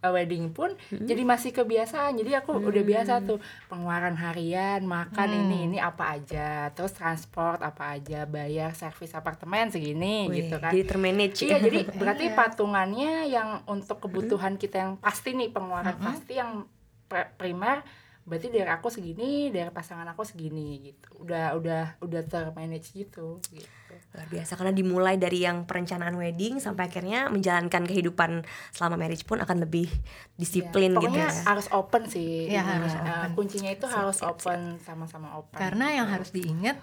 uh, 0.00 0.12
wedding 0.12 0.50
pun 0.52 0.72
jadi 0.90 1.22
masih 1.22 1.52
kebiasaan. 1.52 2.16
Jadi 2.20 2.32
aku 2.36 2.56
udah 2.60 2.84
biasa 2.84 3.24
tuh 3.24 3.38
pengeluaran 3.68 4.16
harian 4.16 4.84
makan 4.84 5.28
ini 5.46 5.58
ini 5.70 5.78
apa 5.78 6.16
aja 6.16 6.72
terus 6.72 6.96
transport 6.96 7.60
apa 7.60 7.96
aja 8.00 8.24
bayar 8.24 8.72
servis 8.72 9.12
apartemen 9.12 9.68
segini 9.68 10.28
Wih, 10.28 10.44
gitu 10.44 10.56
kan. 10.58 10.72
Jadi 10.72 10.82
termanage. 10.88 11.44
Iya, 11.44 11.58
jadi 11.60 11.78
berarti 12.00 12.26
patungannya 12.32 13.28
yang 13.28 13.62
untuk 13.68 14.00
kebutuhan 14.02 14.56
kita 14.56 14.76
yang 14.80 14.92
pasti 14.98 15.36
nih 15.36 15.52
pengeluaran 15.52 15.96
Mm-mm. 15.96 16.08
pasti 16.08 16.32
yang 16.40 16.64
primer 17.10 17.82
berarti 18.20 18.46
dari 18.48 18.68
aku 18.68 18.88
segini, 18.88 19.50
dari 19.50 19.68
pasangan 19.68 20.06
aku 20.12 20.22
segini 20.22 20.92
gitu. 20.92 21.24
Udah 21.24 21.56
udah 21.58 21.98
udah 21.98 22.22
termanage 22.24 22.94
gitu 22.94 23.40
gitu. 23.50 23.68
luar 24.14 24.26
biasa 24.30 24.54
karena 24.54 24.70
dimulai 24.70 25.18
dari 25.18 25.42
yang 25.42 25.66
perencanaan 25.66 26.14
wedding 26.14 26.62
sampai 26.62 26.86
akhirnya 26.86 27.26
menjalankan 27.26 27.82
kehidupan 27.86 28.46
selama 28.70 28.94
marriage 28.96 29.26
pun 29.26 29.42
akan 29.42 29.66
lebih 29.66 29.90
disiplin 30.34 30.94
Ya, 30.94 31.02
gitu 31.02 31.10
Pokoknya 31.10 31.26
ya. 31.26 31.42
harus 31.46 31.66
open 31.70 32.02
sih. 32.06 32.30
Ininya. 32.46 32.62
harus 32.78 32.94
open. 32.94 33.28
kuncinya 33.34 33.70
itu 33.70 33.86
Siap, 33.86 33.98
harus 33.98 34.16
siap, 34.16 34.30
open 34.30 34.60
sama-sama 34.80 35.28
open. 35.34 35.58
Karena 35.58 35.86
yang 35.90 36.06
gitu. 36.06 36.14
harus 36.14 36.30
diingat 36.30 36.76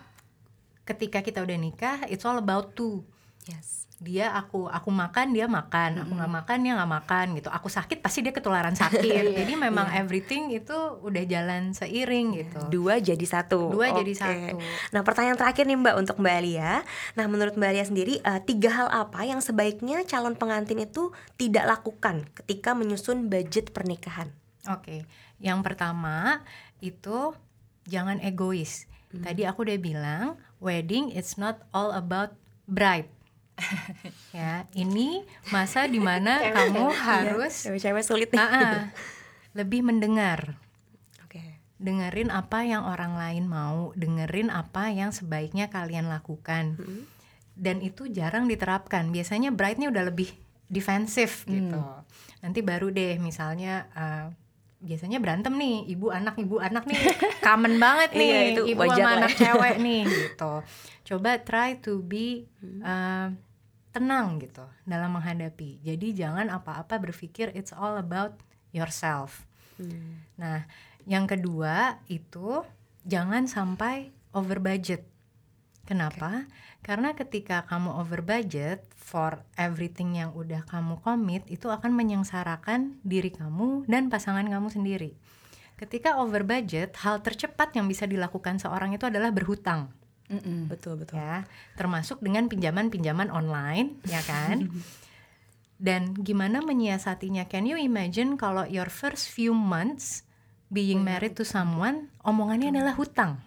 ketika 0.84 1.20
kita 1.20 1.44
udah 1.44 1.58
nikah, 1.58 1.98
it's 2.08 2.24
all 2.24 2.36
about 2.36 2.76
two. 2.76 3.04
Yes. 3.48 3.87
Dia 3.98 4.30
aku 4.38 4.70
aku 4.70 4.94
makan 4.94 5.34
dia 5.34 5.50
makan, 5.50 6.06
aku 6.06 6.12
nggak 6.14 6.30
makan 6.30 6.58
dia 6.62 6.74
nggak 6.78 6.92
makan 7.02 7.26
gitu. 7.34 7.50
Aku 7.50 7.66
sakit 7.66 7.98
pasti 7.98 8.22
dia 8.22 8.30
ketularan 8.30 8.78
sakit. 8.78 9.34
Jadi 9.42 9.54
memang 9.58 9.90
everything 9.90 10.54
itu 10.54 10.78
udah 11.02 11.24
jalan 11.26 11.74
seiring 11.74 12.38
gitu. 12.38 12.62
Dua 12.70 13.02
jadi 13.02 13.26
satu. 13.26 13.74
Dua 13.74 13.90
jadi 13.98 14.14
Oke. 14.14 14.22
satu. 14.22 14.58
Nah 14.94 15.02
pertanyaan 15.02 15.38
terakhir 15.42 15.66
nih 15.66 15.82
Mbak 15.82 15.96
untuk 15.98 16.16
Mbak 16.22 16.36
Alia. 16.38 16.86
Nah 17.18 17.26
menurut 17.26 17.58
Mbak 17.58 17.70
Alia 17.74 17.86
sendiri 17.90 18.22
eh, 18.22 18.42
tiga 18.46 18.70
hal 18.70 18.88
apa 18.94 19.26
yang 19.26 19.42
sebaiknya 19.42 20.06
calon 20.06 20.38
pengantin 20.38 20.78
itu 20.78 21.10
tidak 21.34 21.66
lakukan 21.66 22.30
ketika 22.38 22.78
menyusun 22.78 23.34
budget 23.34 23.74
pernikahan? 23.74 24.30
Oke, 24.70 25.08
yang 25.42 25.66
pertama 25.66 26.46
itu 26.84 27.34
jangan 27.88 28.20
egois. 28.22 28.86
Tadi 29.08 29.48
aku 29.48 29.64
udah 29.64 29.80
bilang, 29.80 30.24
wedding 30.60 31.10
it's 31.16 31.40
not 31.40 31.64
all 31.72 31.96
about 31.96 32.36
bride. 32.68 33.08
ya, 34.38 34.66
ini 34.74 35.26
masa 35.50 35.90
di 35.90 35.98
mana 35.98 36.38
kamu 36.40 36.88
harus 36.94 37.54
cewek-cewek 37.66 38.04
sulit 38.06 38.30
nih 38.30 38.40
Ah, 38.40 38.54
ah, 38.54 38.78
lebih 39.60 39.82
mendengar. 39.82 40.56
oke 41.26 41.42
dengerin 41.78 42.34
apa 42.34 42.66
yang 42.66 42.86
orang 42.86 43.18
lain 43.18 43.46
mau, 43.46 43.94
dengerin 43.94 44.50
apa 44.50 44.90
yang 44.90 45.14
sebaiknya 45.14 45.70
kalian 45.70 46.10
lakukan. 46.10 46.78
Dan 47.58 47.82
itu 47.82 48.06
jarang 48.10 48.46
diterapkan. 48.46 49.10
Biasanya 49.10 49.50
bride-nya 49.50 49.90
udah 49.90 50.10
lebih 50.10 50.30
defensif 50.70 51.46
gitu. 51.46 51.78
Nanti 52.42 52.62
baru 52.62 52.90
deh 52.94 53.18
misalnya 53.18 53.86
uh, 53.94 54.30
biasanya 54.78 55.18
berantem 55.18 55.58
nih, 55.58 55.90
ibu 55.90 56.14
anak 56.14 56.38
ibu 56.38 56.62
anak 56.62 56.86
nih 56.86 57.02
common 57.46 57.82
banget 57.82 58.14
nih, 58.14 58.30
Iya, 58.30 58.42
itu 58.54 58.62
ibu 58.78 58.82
sama 58.86 59.10
anak 59.18 59.34
cewek 59.34 59.76
nih 59.82 60.02
gitu. 60.06 60.54
Coba 61.14 61.42
try 61.42 61.78
to 61.82 62.02
be 62.02 62.46
uh, 62.86 63.34
tenang 63.98 64.38
gitu 64.38 64.62
dalam 64.86 65.18
menghadapi. 65.18 65.82
Jadi 65.82 66.14
jangan 66.14 66.54
apa-apa 66.54 67.02
berpikir 67.02 67.50
it's 67.58 67.74
all 67.74 67.98
about 67.98 68.38
yourself. 68.70 69.50
Nah, 70.38 70.70
yang 71.10 71.26
kedua 71.26 71.98
itu 72.06 72.62
jangan 73.02 73.50
sampai 73.50 74.14
over 74.38 74.62
budget. 74.62 75.10
Kenapa? 75.88 76.46
Karena 76.84 77.16
ketika 77.18 77.64
kamu 77.66 77.96
over 77.96 78.22
budget 78.22 78.86
for 78.94 79.42
everything 79.58 80.20
yang 80.20 80.36
udah 80.36 80.62
kamu 80.68 81.00
komit 81.02 81.48
itu 81.48 81.72
akan 81.72 81.96
menyengsarakan 81.96 83.00
diri 83.08 83.32
kamu 83.34 83.88
dan 83.88 84.12
pasangan 84.12 84.46
kamu 84.46 84.68
sendiri. 84.68 85.16
Ketika 85.78 86.20
over 86.20 86.44
budget, 86.44 86.98
hal 87.02 87.24
tercepat 87.24 87.72
yang 87.78 87.88
bisa 87.88 88.04
dilakukan 88.04 88.60
seorang 88.60 88.98
itu 88.98 89.08
adalah 89.08 89.32
berhutang 89.32 89.94
Mm-mm. 90.28 90.68
betul 90.68 90.96
betul. 90.96 91.16
Ya 91.16 91.48
termasuk 91.74 92.20
dengan 92.20 92.46
pinjaman-pinjaman 92.46 93.30
online 93.30 93.96
ya 94.04 94.20
kan? 94.22 94.68
Dan 95.78 96.18
gimana 96.18 96.60
menyiasatinya? 96.60 97.46
Can 97.46 97.64
you 97.64 97.78
imagine 97.78 98.36
kalau 98.36 98.66
your 98.66 98.90
first 98.90 99.30
few 99.30 99.54
months 99.54 100.26
being 100.68 101.00
married 101.00 101.32
to 101.32 101.44
someone 101.44 102.10
omongannya 102.22 102.72
adalah 102.72 102.92
hutang? 102.94 103.38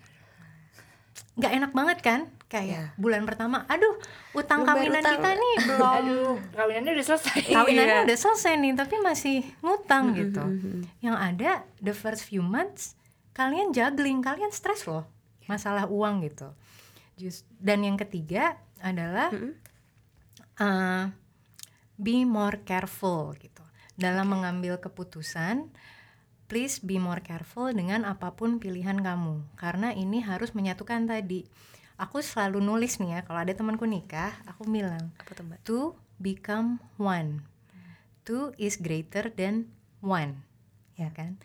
Nggak 1.35 1.53
enak 1.55 1.73
banget 1.73 1.99
kan? 2.01 2.21
Kayak 2.47 2.95
bulan 2.97 3.23
pertama 3.23 3.63
aduh 3.67 3.95
utang 4.33 4.67
Belum 4.67 4.75
bayar 4.75 4.91
kawinan 4.91 5.03
utang. 5.03 5.15
kita 5.17 5.31
nih 5.33 5.55
belum. 5.69 5.87
Aduh, 5.87 6.35
kawinannya 6.53 6.91
udah 6.93 7.07
selesai. 7.07 7.39
kawinannya 7.47 7.95
Iya. 7.95 8.07
udah 8.07 8.19
selesai 8.19 8.53
nih 8.57 8.73
tapi 8.75 8.95
masih 8.99 9.37
ngutang 9.61 10.05
gitu. 10.15 10.43
Yang 10.99 11.17
ada 11.21 11.51
the 11.79 11.93
first 11.93 12.25
few 12.25 12.41
months 12.41 12.99
kalian 13.31 13.71
juggling 13.71 14.19
kalian 14.21 14.51
stres 14.51 14.83
loh 14.85 15.07
masalah 15.47 15.87
uang 15.89 16.27
gitu. 16.27 16.51
Just, 17.21 17.45
dan 17.61 17.85
yang 17.85 18.01
ketiga 18.01 18.57
adalah 18.81 19.29
uh, 20.61 21.13
be 22.01 22.25
more 22.25 22.65
careful 22.65 23.37
gitu. 23.37 23.63
Dalam 24.01 24.33
mengambil 24.33 24.81
keputusan 24.81 25.69
please 26.51 26.83
be 26.83 26.99
more 26.99 27.23
careful 27.23 27.71
dengan 27.71 28.03
apa 28.03 28.35
pun 28.35 28.59
pilihan 28.59 28.99
kamu. 28.99 29.47
Karena 29.55 29.95
ini 29.95 30.19
harus 30.19 30.51
menyatukan 30.51 31.07
tadi. 31.07 31.47
Aku 32.01 32.25
selalu 32.25 32.59
nulis 32.65 32.99
nih 32.99 33.17
ya 33.17 33.21
kalau 33.23 33.45
ada 33.45 33.53
temanku 33.53 33.85
nikah 33.85 34.33
aku 34.49 34.67
bilang 34.67 35.13
apa 35.21 35.31
tuh 35.37 35.45
mbak? 35.47 35.59
To 35.69 35.95
become 36.19 36.83
one. 36.99 37.45
Two 38.25 38.57
is 38.61 38.81
greater 38.81 39.33
than 39.33 39.73
one, 40.05 40.45
ya 40.97 41.13
kan? 41.13 41.41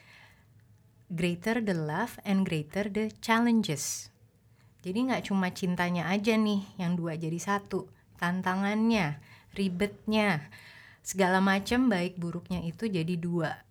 Greater 1.16 1.64
the 1.64 1.72
love 1.72 2.20
and 2.28 2.44
greater 2.44 2.92
the 2.92 3.08
challenges. 3.24 4.12
Jadi 4.84 5.08
nggak 5.08 5.32
cuma 5.32 5.48
cintanya 5.56 6.12
aja 6.12 6.36
nih 6.36 6.62
yang 6.76 7.00
dua 7.00 7.16
jadi 7.16 7.40
satu, 7.40 7.88
tantangannya, 8.20 9.18
ribetnya, 9.56 10.52
segala 11.00 11.40
macam 11.40 11.88
baik 11.88 12.20
buruknya 12.20 12.60
itu 12.68 12.92
jadi 12.92 13.16
dua. 13.16 13.64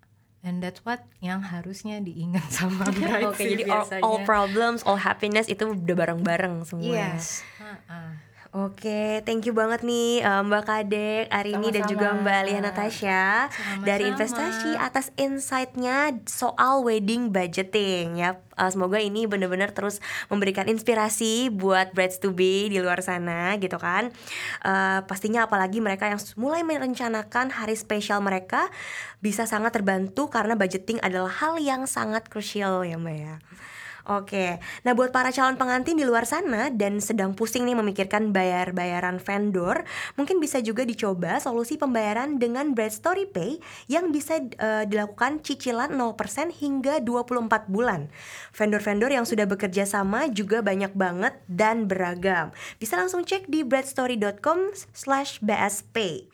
And 0.45 0.65
that's 0.65 0.81
what 0.89 1.05
yang 1.21 1.45
harusnya 1.45 2.01
diingat 2.01 2.49
sama 2.57 2.89
Oke, 2.89 3.37
sih 3.37 3.61
jadi 3.61 3.65
all, 3.69 3.87
all 4.01 4.19
problems, 4.25 4.81
all 4.89 5.01
happiness 5.01 5.45
itu 5.47 5.73
udah 5.73 5.97
bareng-bareng 5.97 6.65
semua. 6.65 6.97
Yes. 6.97 7.45
Ha-ha. 7.61 8.34
Oke, 8.55 9.19
thank 9.27 9.51
you 9.51 9.51
banget 9.51 9.83
nih 9.83 10.23
eh, 10.23 10.43
Mbak 10.47 10.63
Kadek, 10.63 11.27
Arini 11.27 11.75
dan 11.75 11.91
juga 11.91 12.15
Mbak 12.15 12.41
Lia 12.47 12.63
Natasha 12.63 13.51
Sama-sama. 13.51 13.83
dari 13.83 14.07
investasi 14.07 14.71
atas 14.79 15.11
insight-nya 15.19 16.23
soal 16.31 16.87
wedding 16.87 17.35
budgeting 17.35 18.15
ya. 18.15 18.39
Eh, 18.55 18.71
semoga 18.71 19.03
ini 19.03 19.27
benar-benar 19.27 19.75
terus 19.75 19.99
memberikan 20.31 20.71
inspirasi 20.71 21.51
buat 21.51 21.99
brides 21.99 22.23
to 22.23 22.31
be 22.31 22.71
di 22.71 22.79
luar 22.79 23.03
sana 23.03 23.59
gitu 23.59 23.75
kan. 23.75 24.15
Eh, 24.63 25.01
pastinya 25.03 25.51
apalagi 25.51 25.83
mereka 25.83 26.07
yang 26.07 26.23
mulai 26.39 26.63
merencanakan 26.63 27.51
hari 27.59 27.75
spesial 27.75 28.23
mereka 28.23 28.71
bisa 29.19 29.51
sangat 29.51 29.75
terbantu 29.75 30.31
karena 30.31 30.55
budgeting 30.55 31.03
adalah 31.03 31.43
hal 31.43 31.59
yang 31.59 31.91
sangat 31.91 32.31
krusial 32.31 32.87
ya 32.87 33.03
Mbak 33.03 33.17
ya. 33.19 33.35
Oke, 34.05 34.61
nah 34.85 34.93
buat 34.93 35.17
para 35.17 35.33
calon 35.33 35.57
pengantin 35.57 35.97
di 35.97 36.05
luar 36.05 36.29
sana 36.29 36.69
dan 36.69 37.01
sedang 37.01 37.33
pusing 37.33 37.65
nih 37.65 37.73
memikirkan 37.73 38.37
bayar-bayaran 38.37 39.17
vendor, 39.17 39.89
mungkin 40.21 40.45
bisa 40.45 40.61
juga 40.61 40.85
dicoba 40.85 41.41
solusi 41.41 41.81
pembayaran 41.81 42.37
dengan 42.37 42.77
Bride 42.77 42.93
Story 42.93 43.25
Pay 43.25 43.65
yang 43.89 44.13
bisa 44.13 44.45
eh, 44.45 44.85
dilakukan 44.85 45.41
cicilan 45.41 45.97
0% 45.97 46.21
hingga 46.53 47.01
24 47.01 47.73
bulan. 47.73 48.13
Vendor-vendor 48.53 49.09
yang 49.09 49.25
sudah 49.25 49.49
bekerja 49.49 49.89
sama 49.89 50.29
juga 50.29 50.61
banyak 50.61 50.93
banget 50.93 51.41
dan 51.49 51.89
beragam. 51.89 52.53
Bisa 52.77 53.01
langsung 53.01 53.25
cek 53.25 53.49
di 53.49 53.65
breadstory.com 53.65 54.77
slash 54.93 55.41
bsp. 55.41 56.29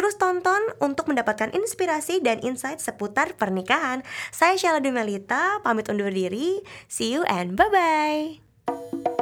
Terus 0.00 0.16
tonton 0.16 0.64
untuk 0.80 1.12
mendapatkan 1.12 1.52
inspirasi 1.52 2.24
dan 2.24 2.40
insight 2.40 2.80
seputar 2.80 3.36
pernikahan. 3.36 4.00
Saya 4.32 4.56
Sheila 4.56 4.80
Dumelita, 4.80 5.60
pamit 5.60 5.92
undur 5.92 6.08
diri. 6.08 6.64
See 6.88 7.12
you 7.12 7.20
and 7.28 7.52
bye-bye. 7.52 9.19